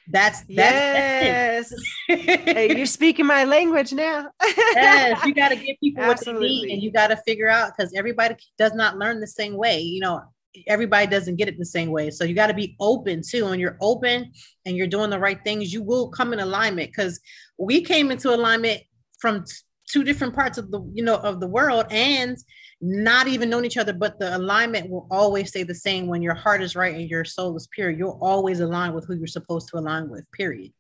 [0.10, 1.74] that's, that's yes.
[2.08, 4.30] hey, you're speaking my language now.
[4.43, 7.72] yes, you got to give people what they need, and you got to figure out
[7.78, 9.80] because everybody does not learn the same way.
[9.80, 10.22] You know,
[10.68, 12.10] everybody doesn't get it the same way.
[12.10, 13.45] So you got to be open too.
[13.45, 14.34] When you're open
[14.66, 17.22] and you're doing the right things, you will come in alignment because
[17.58, 18.82] we came into alignment
[19.22, 19.45] from
[19.90, 22.38] two different parts of the you know of the world and
[22.82, 26.08] not even knowing each other but the alignment will always stay the same.
[26.08, 29.16] When your heart is right and your soul is pure you'll always align with who
[29.16, 30.72] you're supposed to align with period.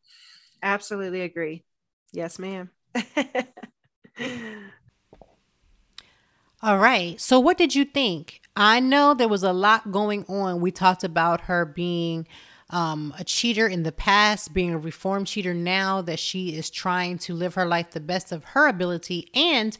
[0.63, 1.63] Absolutely agree.
[2.13, 2.69] Yes ma'am.
[6.61, 7.19] All right.
[7.21, 8.41] So what did you think?
[8.55, 10.59] I know there was a lot going on.
[10.59, 12.27] We talked about her being
[12.69, 17.17] um, a cheater in the past, being a reformed cheater now, that she is trying
[17.19, 19.77] to live her life the best of her ability and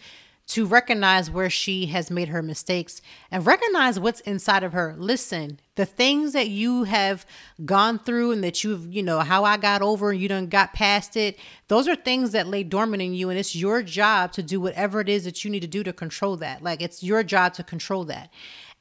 [0.49, 4.95] to recognize where she has made her mistakes and recognize what's inside of her.
[4.97, 7.23] Listen, the things that you have
[7.65, 10.73] gone through and that you've, you know, how I got over and you done got
[10.73, 11.37] past it,
[11.67, 13.29] those are things that lay dormant in you.
[13.29, 15.93] And it's your job to do whatever it is that you need to do to
[15.93, 16.63] control that.
[16.63, 18.31] Like it's your job to control that.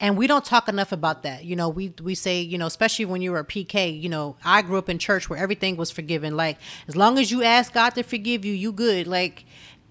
[0.00, 1.44] And we don't talk enough about that.
[1.44, 4.36] You know, we we say, you know, especially when you were a PK, you know,
[4.44, 6.36] I grew up in church where everything was forgiven.
[6.36, 9.08] Like as long as you ask God to forgive you, you good.
[9.08, 9.44] Like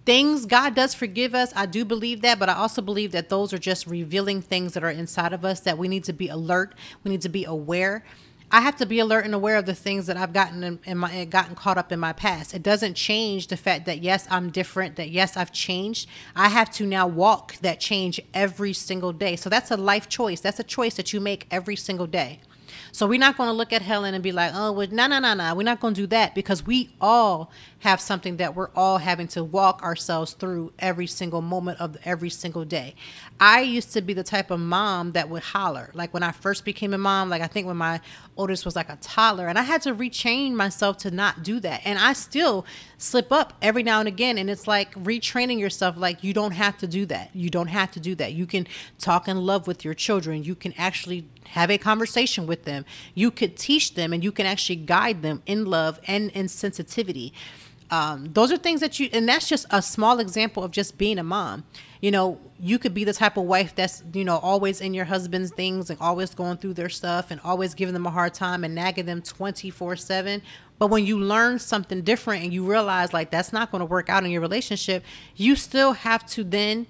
[0.06, 1.52] things God does forgive us.
[1.54, 4.84] I do believe that, but I also believe that those are just revealing things that
[4.84, 6.74] are inside of us that we need to be alert.
[7.04, 8.06] We need to be aware.
[8.50, 10.98] I have to be alert and aware of the things that I've gotten in, in
[10.98, 12.54] my eh, gotten caught up in my past.
[12.54, 16.08] It doesn't change the fact that yes, I'm different, that yes, I've changed.
[16.34, 19.36] I have to now walk that change every single day.
[19.36, 20.40] So that's a life choice.
[20.40, 22.40] That's a choice that you make every single day.
[22.98, 25.20] So we're not going to look at Helen and be like, oh, well, no, no,
[25.20, 25.54] no, no.
[25.54, 29.28] We're not going to do that because we all have something that we're all having
[29.28, 32.96] to walk ourselves through every single moment of every single day.
[33.40, 35.92] I used to be the type of mom that would holler.
[35.94, 38.02] Like when I first became a mom, like I think when my
[38.36, 41.82] oldest was like a toddler, and I had to retrain myself to not do that.
[41.86, 42.66] And I still
[42.98, 44.40] slip up every now and again.
[44.40, 47.30] And it's like retraining yourself, like you don't have to do that.
[47.36, 48.34] You don't have to do that.
[48.34, 48.66] You can
[48.98, 50.44] talk in love with your children.
[50.44, 52.86] You can actually have a conversation with them.
[53.14, 57.34] You could teach them and you can actually guide them in love and in sensitivity.
[57.90, 61.18] Um, those are things that you, and that's just a small example of just being
[61.18, 61.64] a mom.
[62.02, 65.06] You know, you could be the type of wife that's, you know, always in your
[65.06, 68.64] husband's things and always going through their stuff and always giving them a hard time
[68.64, 70.42] and nagging them 24 7.
[70.80, 74.10] But when you learn something different and you realize like that's not going to work
[74.10, 75.04] out in your relationship,
[75.36, 76.88] you still have to then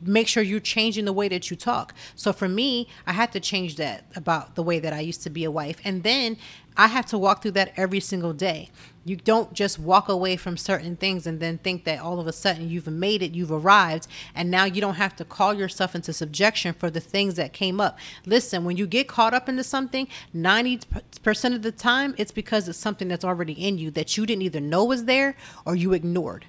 [0.00, 1.94] make sure you're changing the way that you talk.
[2.14, 5.30] So for me, I had to change that about the way that I used to
[5.30, 5.80] be a wife.
[5.84, 6.36] And then
[6.76, 8.70] I have to walk through that every single day.
[9.04, 12.32] You don't just walk away from certain things and then think that all of a
[12.32, 16.12] sudden you've made it, you've arrived, and now you don't have to call yourself into
[16.12, 17.98] subjection for the things that came up.
[18.26, 22.78] Listen, when you get caught up into something, 90% of the time, it's because it's
[22.78, 26.44] something that's already in you that you didn't either know was there or you ignored.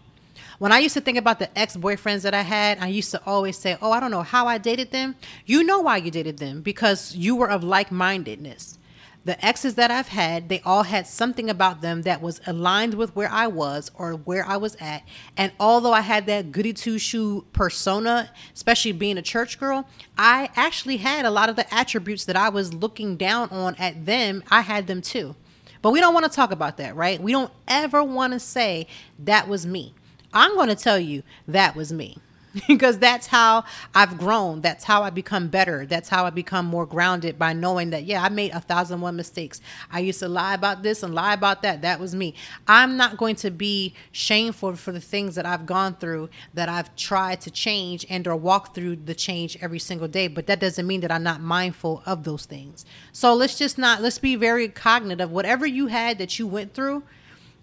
[0.60, 3.22] When I used to think about the ex boyfriends that I had, I used to
[3.26, 5.16] always say, Oh, I don't know how I dated them.
[5.45, 8.78] You know why you dated them because you were of like mindedness.
[9.24, 13.16] The exes that I've had, they all had something about them that was aligned with
[13.16, 15.03] where I was or where I was at.
[15.38, 19.88] And although I had that goody two shoe persona, especially being a church girl,
[20.18, 24.05] I actually had a lot of the attributes that I was looking down on at
[24.05, 24.43] them.
[24.51, 25.36] I had them too.
[25.82, 27.22] But we don't want to talk about that, right?
[27.22, 28.88] We don't ever want to say
[29.20, 29.93] that was me.
[30.34, 32.17] I'm going to tell you that was me
[32.67, 33.63] because that's how
[33.93, 34.61] I've grown.
[34.61, 35.86] That's how I become better.
[35.86, 39.15] That's how I become more grounded by knowing that, yeah, I made a thousand one
[39.15, 39.61] mistakes.
[39.91, 41.82] I used to lie about this and lie about that.
[41.82, 42.34] That was me.
[42.67, 46.95] I'm not going to be shameful for the things that I've gone through that I've
[46.95, 50.27] tried to change and or walk through the change every single day.
[50.27, 52.86] But that doesn't mean that I'm not mindful of those things.
[53.11, 56.73] So let's just not, let's be very cognizant of whatever you had that you went
[56.73, 57.03] through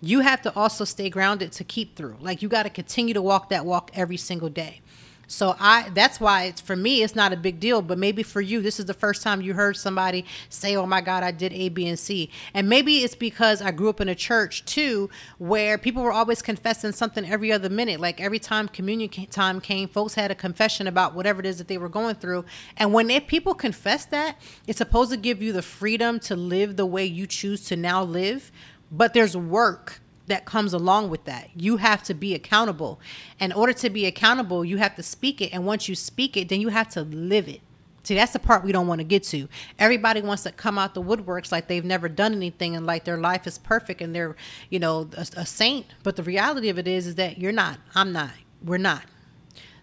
[0.00, 2.16] you have to also stay grounded to keep through.
[2.20, 4.80] Like you got to continue to walk that walk every single day.
[5.28, 8.40] So I that's why it's for me it's not a big deal, but maybe for
[8.40, 11.52] you this is the first time you heard somebody say, "Oh my god, I did
[11.52, 15.10] A, B, and C." And maybe it's because I grew up in a church too
[15.38, 17.98] where people were always confessing something every other minute.
[17.98, 21.66] Like every time communion time came, folks had a confession about whatever it is that
[21.66, 22.44] they were going through.
[22.76, 24.36] And when people confess that,
[24.68, 28.02] it's supposed to give you the freedom to live the way you choose to now
[28.04, 28.52] live
[28.90, 31.50] but there's work that comes along with that.
[31.54, 33.00] You have to be accountable.
[33.38, 35.52] In order to be accountable, you have to speak it.
[35.52, 37.60] And once you speak it, then you have to live it.
[38.02, 39.48] See, that's the part we don't want to get to.
[39.80, 43.16] Everybody wants to come out the woodworks like they've never done anything and like their
[43.16, 44.36] life is perfect and they're,
[44.70, 45.86] you know, a, a saint.
[46.04, 47.78] But the reality of it is, is that you're not.
[47.96, 48.30] I'm not.
[48.62, 49.02] We're not.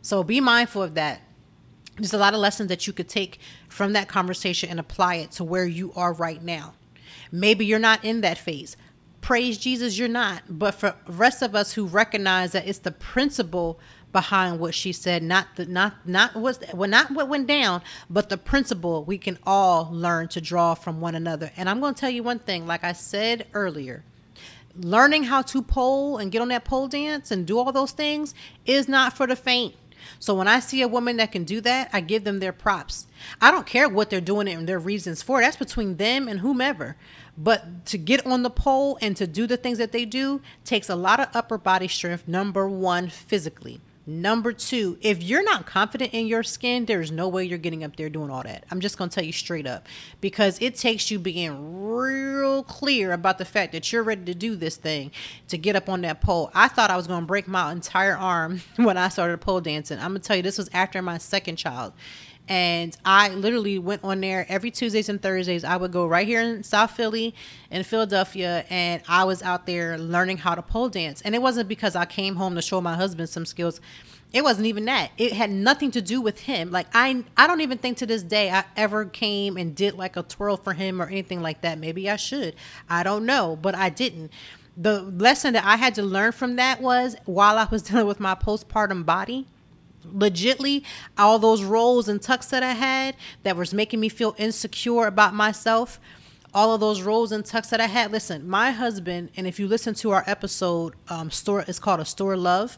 [0.02, 1.22] So be mindful of that.
[1.98, 5.32] There's a lot of lessons that you could take from that conversation and apply it
[5.32, 6.76] to where you are right now.
[7.30, 8.78] Maybe you're not in that phase
[9.24, 10.44] praise Jesus, you're not.
[10.48, 13.80] But for rest of us who recognize that it's the principle
[14.12, 15.24] behind what she said.
[15.24, 19.40] Not the not not what well not what went down, but the principle we can
[19.44, 21.52] all learn to draw from one another.
[21.58, 22.68] And I'm to tell you one thing.
[22.68, 24.04] Like I said earlier,
[24.78, 28.36] learning how to pole and get on that pole dance and do all those things
[28.66, 29.74] is not for the faint.
[30.20, 33.08] So when I see a woman that can do that, I give them their props.
[33.42, 35.42] I don't care what they're doing it and their reasons for.
[35.42, 36.98] That's between them and whomever.
[37.38, 40.90] But to get on the pole and to do the things that they do takes
[40.90, 43.82] a lot of upper body strength, number one, physically.
[44.06, 47.96] Number two, if you're not confident in your skin, there's no way you're getting up
[47.96, 48.66] there doing all that.
[48.70, 49.88] I'm just going to tell you straight up
[50.20, 54.58] because it takes you being real clear about the fact that you're ready to do
[54.58, 55.12] this thing
[55.48, 56.52] to get up on that pole.
[56.54, 60.00] I thought I was going to break my entire arm when I started pole dancing.
[60.00, 61.94] I'm going to tell you, this was after my second child
[62.48, 65.64] and I literally went on there every Tuesdays and Thursdays.
[65.64, 67.34] I would go right here in South Philly
[67.72, 71.22] in Philadelphia, and I was out there learning how to pole dance.
[71.22, 73.80] And it wasn't because I came home to show my husband some skills.
[74.34, 75.12] It wasn't even that.
[75.18, 76.72] It had nothing to do with him.
[76.72, 80.18] Like I, I don't even think to this day I ever came and did like
[80.18, 81.78] a twirl for him or anything like that.
[81.78, 82.56] Maybe I should.
[82.90, 84.32] I don't know, but I didn't
[84.76, 88.20] the lesson that I had to learn from that was while I was dealing with
[88.20, 89.48] my postpartum body,
[90.04, 90.84] legitly
[91.18, 95.34] all those rolls and tucks that I had that was making me feel insecure about
[95.34, 96.00] myself.
[96.54, 98.12] All of those rolls and tucks that I had.
[98.12, 102.06] Listen, my husband, and if you listen to our episode, um, store it's called a
[102.06, 102.78] store love.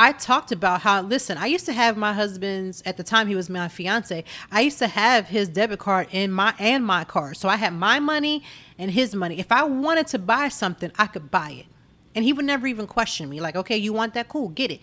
[0.00, 3.34] I talked about how listen, I used to have my husband's at the time he
[3.34, 4.22] was my fiance.
[4.50, 7.36] I used to have his debit card in my and my card.
[7.36, 8.44] So I had my money
[8.78, 9.40] and his money.
[9.40, 11.66] If I wanted to buy something, I could buy it.
[12.14, 14.28] And he would never even question me like, "Okay, you want that?
[14.28, 14.80] Cool, get it."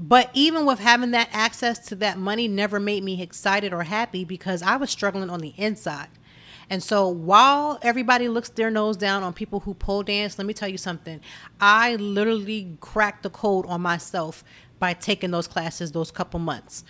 [0.00, 4.24] But even with having that access to that money never made me excited or happy
[4.24, 6.08] because I was struggling on the inside.
[6.70, 10.54] And so while everybody looks their nose down on people who pole dance, let me
[10.54, 11.20] tell you something.
[11.60, 14.44] I literally cracked the code on myself
[14.78, 16.84] by taking those classes those couple months.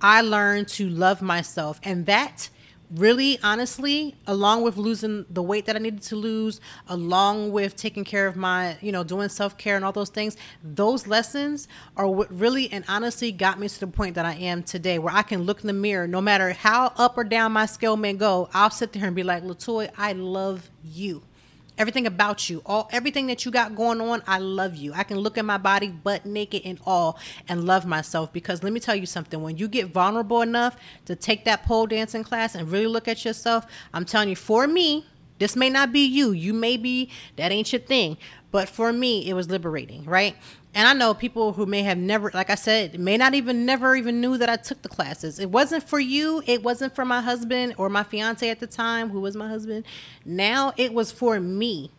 [0.00, 2.48] I learned to love myself and that
[2.94, 8.04] really honestly along with losing the weight that i needed to lose along with taking
[8.04, 12.30] care of my you know doing self-care and all those things those lessons are what
[12.30, 15.42] really and honestly got me to the point that i am today where i can
[15.42, 16.06] look in the mirror.
[16.06, 19.22] No matter how up or down my scale may go i'll sit there and be
[19.22, 21.22] like latoya i love you
[21.78, 24.92] everything about you all everything that you got going on i love you.
[24.92, 27.18] I can look at my body butt naked and all
[27.48, 31.16] and love myself because let me tell you something when you get vulnerable enough to
[31.16, 35.06] take that pole dancing class and really look at yourself i'm telling you for me
[35.42, 36.30] this may not be you.
[36.30, 38.16] You may be that ain't your thing
[38.52, 40.36] but for me it was liberating right
[40.74, 43.94] and I know people who may have never, like I said, may not even never
[43.94, 45.38] even knew that I took the classes.
[45.38, 46.42] It wasn't for you.
[46.46, 49.84] It wasn't for my husband or my fiance at the time, who was my husband.
[50.24, 51.90] Now it was for me.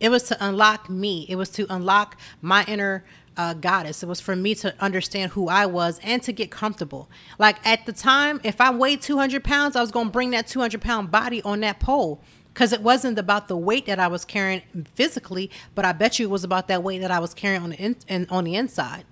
[0.00, 1.26] It was to unlock me.
[1.28, 3.04] It was to unlock my inner
[3.36, 4.02] uh, goddess.
[4.02, 7.10] It was for me to understand who I was and to get comfortable.
[7.38, 10.46] Like at the time, if I weighed 200 pounds, I was going to bring that
[10.46, 12.22] 200 pound body on that pole
[12.56, 14.62] because it wasn't about the weight that I was carrying
[14.94, 17.68] physically, but I bet you it was about that weight that I was carrying on
[17.68, 19.04] the in, in, on the inside.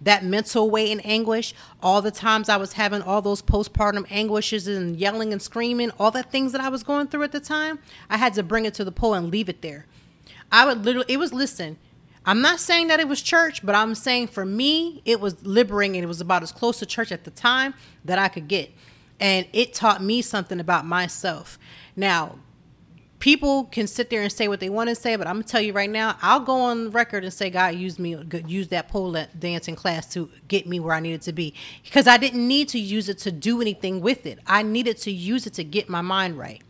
[0.00, 4.66] That mental weight and anguish, all the times I was having all those postpartum anguishes
[4.66, 7.78] and yelling and screaming, all the things that I was going through at the time,
[8.10, 9.86] I had to bring it to the pole and leave it there.
[10.50, 11.78] I would literally, it was, listen,
[12.26, 15.94] I'm not saying that it was church, but I'm saying for me, it was liberating
[15.94, 17.74] and it was about as close to church at the time
[18.04, 18.72] that I could get.
[19.20, 21.60] And it taught me something about myself.
[21.94, 22.38] Now,
[23.18, 25.60] people can sit there and say what they want to say, but I'm gonna tell
[25.60, 28.16] you right now, I'll go on record and say God used me,
[28.46, 31.54] use that pole dancing class to get me where I needed to be,
[31.84, 34.38] because I didn't need to use it to do anything with it.
[34.46, 36.62] I needed to use it to get my mind right.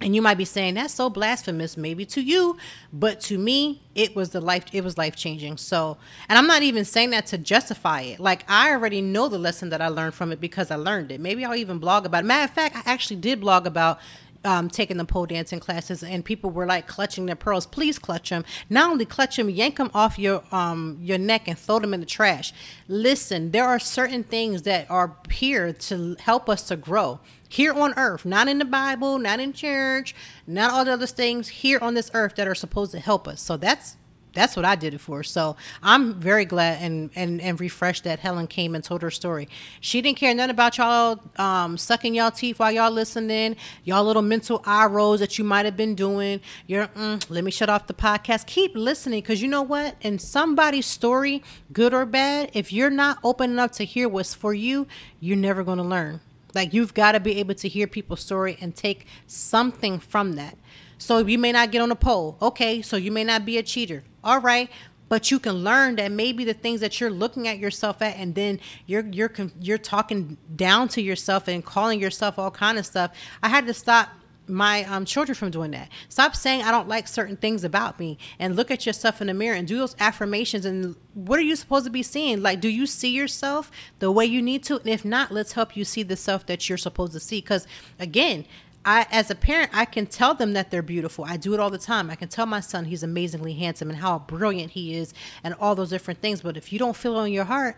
[0.00, 2.56] And you might be saying that's so blasphemous, maybe to you,
[2.92, 4.64] but to me, it was the life.
[4.72, 5.58] It was life changing.
[5.58, 5.96] So,
[6.28, 8.18] and I'm not even saying that to justify it.
[8.18, 11.20] Like I already know the lesson that I learned from it because I learned it.
[11.20, 12.26] Maybe I'll even blog about it.
[12.26, 14.00] Matter of fact, I actually did blog about
[14.44, 17.66] um, taking the pole dancing classes, and people were like clutching their pearls.
[17.66, 18.44] Please clutch them.
[18.68, 22.00] Not only clutch them, yank them off your um, your neck and throw them in
[22.00, 22.52] the trash.
[22.88, 27.92] Listen, there are certain things that are here to help us to grow here on
[27.98, 30.14] earth, not in the Bible, not in church,
[30.46, 33.42] not all the other things here on this earth that are supposed to help us.
[33.42, 33.96] So that's
[34.34, 35.22] that's what I did it for.
[35.22, 39.48] So I'm very glad and, and, and refreshed that Helen came and told her story.
[39.80, 44.22] She didn't care nothing about y'all um, sucking y'all teeth while y'all listening, y'all little
[44.22, 46.40] mental eye rolls that you might have been doing.
[46.66, 48.46] You're, mm, let me shut off the podcast.
[48.46, 49.96] Keep listening because you know what?
[50.00, 54.54] In somebody's story, good or bad, if you're not open enough to hear what's for
[54.54, 54.86] you,
[55.20, 56.20] you're never going to learn.
[56.54, 60.56] Like you've got to be able to hear people's story and take something from that.
[61.02, 62.38] So you may not get on a pole.
[62.40, 64.04] Okay, so you may not be a cheater.
[64.22, 64.70] All right.
[65.08, 68.34] but you can learn that maybe the things that you're looking at yourself at and
[68.34, 73.10] then you're you're you're talking down to yourself and calling yourself all kind of stuff
[73.42, 74.08] i had to stop
[74.48, 75.88] my um, children from doing that.
[76.08, 79.34] Stop saying I don't like certain things about me and look at yourself in the
[79.34, 80.64] mirror and do those affirmations.
[80.64, 82.42] And what are you supposed to be seeing?
[82.42, 84.78] Like, do you see yourself the way you need to?
[84.78, 87.40] And if not, let's help you see the self that you're supposed to see.
[87.40, 87.66] Because
[88.00, 88.44] again,
[88.84, 91.24] I, as a parent, I can tell them that they're beautiful.
[91.24, 92.10] I do it all the time.
[92.10, 95.14] I can tell my son he's amazingly handsome and how brilliant he is
[95.44, 96.42] and all those different things.
[96.42, 97.76] But if you don't feel it in your heart,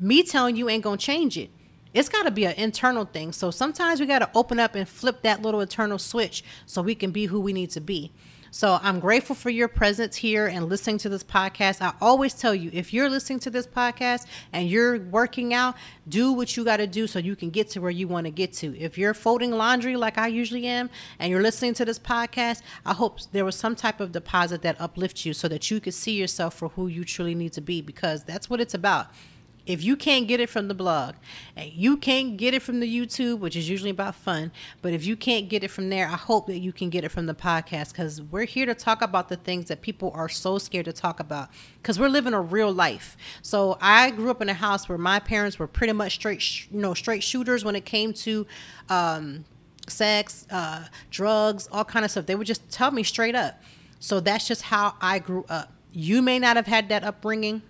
[0.00, 1.50] me telling you ain't gonna change it
[1.92, 3.32] it's got to be an internal thing.
[3.32, 6.94] So sometimes we got to open up and flip that little internal switch so we
[6.94, 8.12] can be who we need to be.
[8.52, 11.80] So I'm grateful for your presence here and listening to this podcast.
[11.80, 15.76] I always tell you if you're listening to this podcast and you're working out,
[16.08, 18.32] do what you got to do so you can get to where you want to
[18.32, 18.76] get to.
[18.76, 20.90] If you're folding laundry like I usually am
[21.20, 24.80] and you're listening to this podcast, I hope there was some type of deposit that
[24.80, 27.80] uplifts you so that you could see yourself for who you truly need to be
[27.80, 29.06] because that's what it's about.
[29.70, 31.14] If you can't get it from the blog
[31.54, 34.50] and you can't get it from the YouTube, which is usually about fun,
[34.82, 37.10] but if you can't get it from there, I hope that you can get it
[37.10, 40.58] from the podcast because we're here to talk about the things that people are so
[40.58, 41.50] scared to talk about
[41.80, 43.16] because we're living a real life.
[43.42, 46.66] So I grew up in a house where my parents were pretty much straight, sh-
[46.72, 48.48] you know, straight shooters when it came to,
[48.88, 49.44] um,
[49.86, 52.26] sex, uh, drugs, all kind of stuff.
[52.26, 53.62] They would just tell me straight up.
[54.00, 55.72] So that's just how I grew up.
[55.92, 57.62] You may not have had that upbringing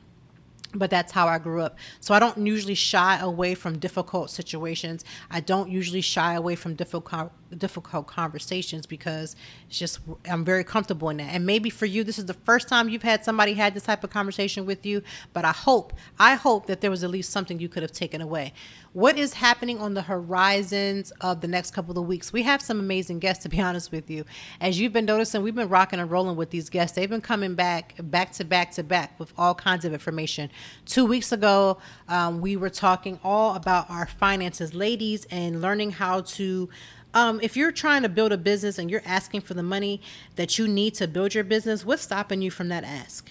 [0.75, 1.79] but that's how I grew up.
[2.01, 5.05] So I don't usually shy away from difficult situations.
[5.31, 9.37] I don't usually shy away from difficult difficult conversations because
[9.69, 11.35] it's just I'm very comfortable in that.
[11.35, 14.05] And maybe for you this is the first time you've had somebody had this type
[14.05, 17.59] of conversation with you, but I hope I hope that there was at least something
[17.61, 18.53] you could have taken away.
[18.93, 22.33] What is happening on the horizons of the next couple of weeks?
[22.33, 24.25] We have some amazing guests to be honest with you.
[24.61, 26.97] As you've been noticing, we've been rocking and rolling with these guests.
[26.97, 30.51] They've been coming back back to back to back with all kinds of information.
[30.87, 31.79] 2 weeks ago,
[32.09, 36.69] um, we were talking all about our finances ladies and learning how to
[37.15, 40.01] um, if you're trying to build a business and you're asking for the money
[40.37, 43.31] that you need to build your business, what's stopping you from that ask?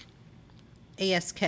[0.98, 1.42] ASK.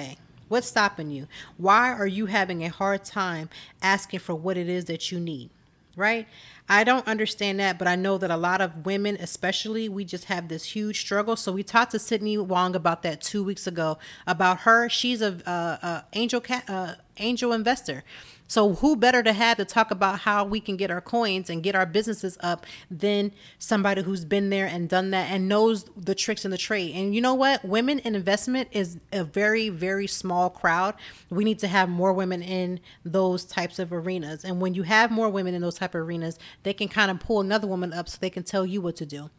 [0.49, 1.29] What's stopping you?
[1.57, 3.49] Why are you having a hard time
[3.83, 5.51] asking for what it is that you need?
[5.95, 6.27] Right?
[6.69, 10.25] I don't understand that, but I know that a lot of women, especially, we just
[10.27, 11.37] have this huge struggle.
[11.37, 13.99] So we talked to Sydney Wong about that two weeks ago.
[14.27, 18.05] About her, she's a, angel cat, uh, angel investor.
[18.53, 21.63] So, who better to have to talk about how we can get our coins and
[21.63, 26.15] get our businesses up than somebody who's been there and done that and knows the
[26.15, 26.95] tricks in the trade?
[26.95, 27.65] And you know what?
[27.65, 30.97] Women in investment is a very, very small crowd.
[31.31, 34.45] We need to have more women in those types of arenas.
[34.45, 37.21] And when you have more women in those type of arenas, they can kind of
[37.21, 39.31] pull another woman up so they can tell you what to do.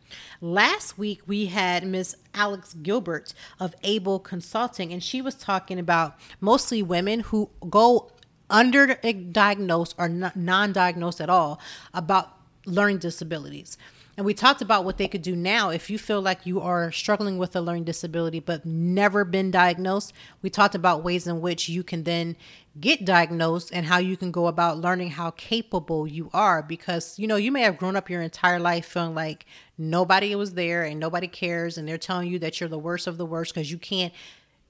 [0.42, 6.16] Last week, we had Miss Alex Gilbert of Able Consulting, and she was talking about
[6.42, 8.10] mostly women who go
[8.50, 11.60] underdiagnosed or non-diagnosed at all
[11.94, 13.78] about learning disabilities.
[14.16, 16.92] And we talked about what they could do now if you feel like you are
[16.92, 20.14] struggling with a learning disability but never been diagnosed.
[20.44, 22.36] We talked about ways in which you can then
[22.80, 27.26] get diagnosed and how you can go about learning how capable you are because you
[27.26, 29.48] know, you may have grown up your entire life feeling like
[29.80, 33.18] nobody was there and nobody cares and they're telling you that you're the worst of
[33.18, 34.14] the worst because you can't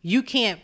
[0.02, 0.60] you can't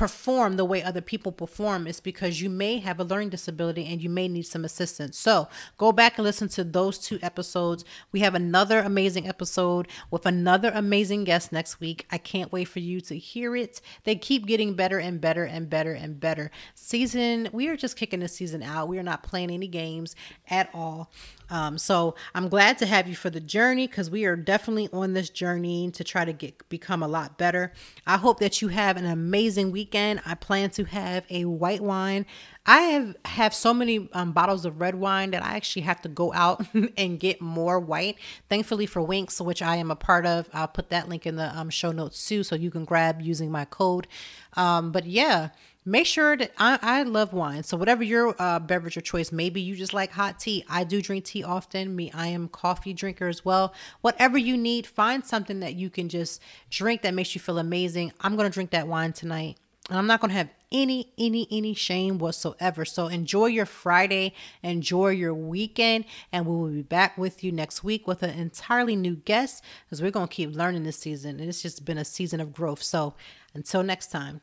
[0.00, 4.00] perform the way other people perform is because you may have a learning disability and
[4.00, 5.18] you may need some assistance.
[5.18, 5.46] So
[5.76, 7.84] go back and listen to those two episodes.
[8.10, 12.06] We have another amazing episode with another amazing guest next week.
[12.10, 13.82] I can't wait for you to hear it.
[14.04, 16.50] They keep getting better and better and better and better.
[16.74, 18.88] Season, we are just kicking the season out.
[18.88, 20.16] We are not playing any games
[20.48, 21.10] at all.
[21.50, 25.12] Um, so I'm glad to have you for the journey because we are definitely on
[25.14, 27.72] this journey to try to get become a lot better.
[28.06, 30.20] I hope that you have an amazing weekend.
[30.24, 32.24] I plan to have a white wine.
[32.66, 36.08] I have have so many um, bottles of red wine that I actually have to
[36.08, 36.64] go out
[36.96, 38.16] and get more white.
[38.48, 41.56] Thankfully for Winks, which I am a part of, I'll put that link in the
[41.58, 44.06] um, show notes too, so you can grab using my code.
[44.54, 45.50] Um, but yeah
[45.84, 47.62] make sure that I, I love wine.
[47.62, 50.64] So whatever your uh, beverage of choice, maybe you just like hot tea.
[50.68, 51.96] I do drink tea often.
[51.96, 53.74] Me, I am coffee drinker as well.
[54.00, 58.12] Whatever you need, find something that you can just drink that makes you feel amazing.
[58.20, 59.56] I'm gonna drink that wine tonight.
[59.88, 62.84] And I'm not gonna have any, any, any shame whatsoever.
[62.84, 67.82] So enjoy your Friday, enjoy your weekend, and we will be back with you next
[67.82, 71.40] week with an entirely new guest because we're gonna keep learning this season.
[71.40, 72.82] And it's just been a season of growth.
[72.82, 73.14] So
[73.54, 74.42] until next time.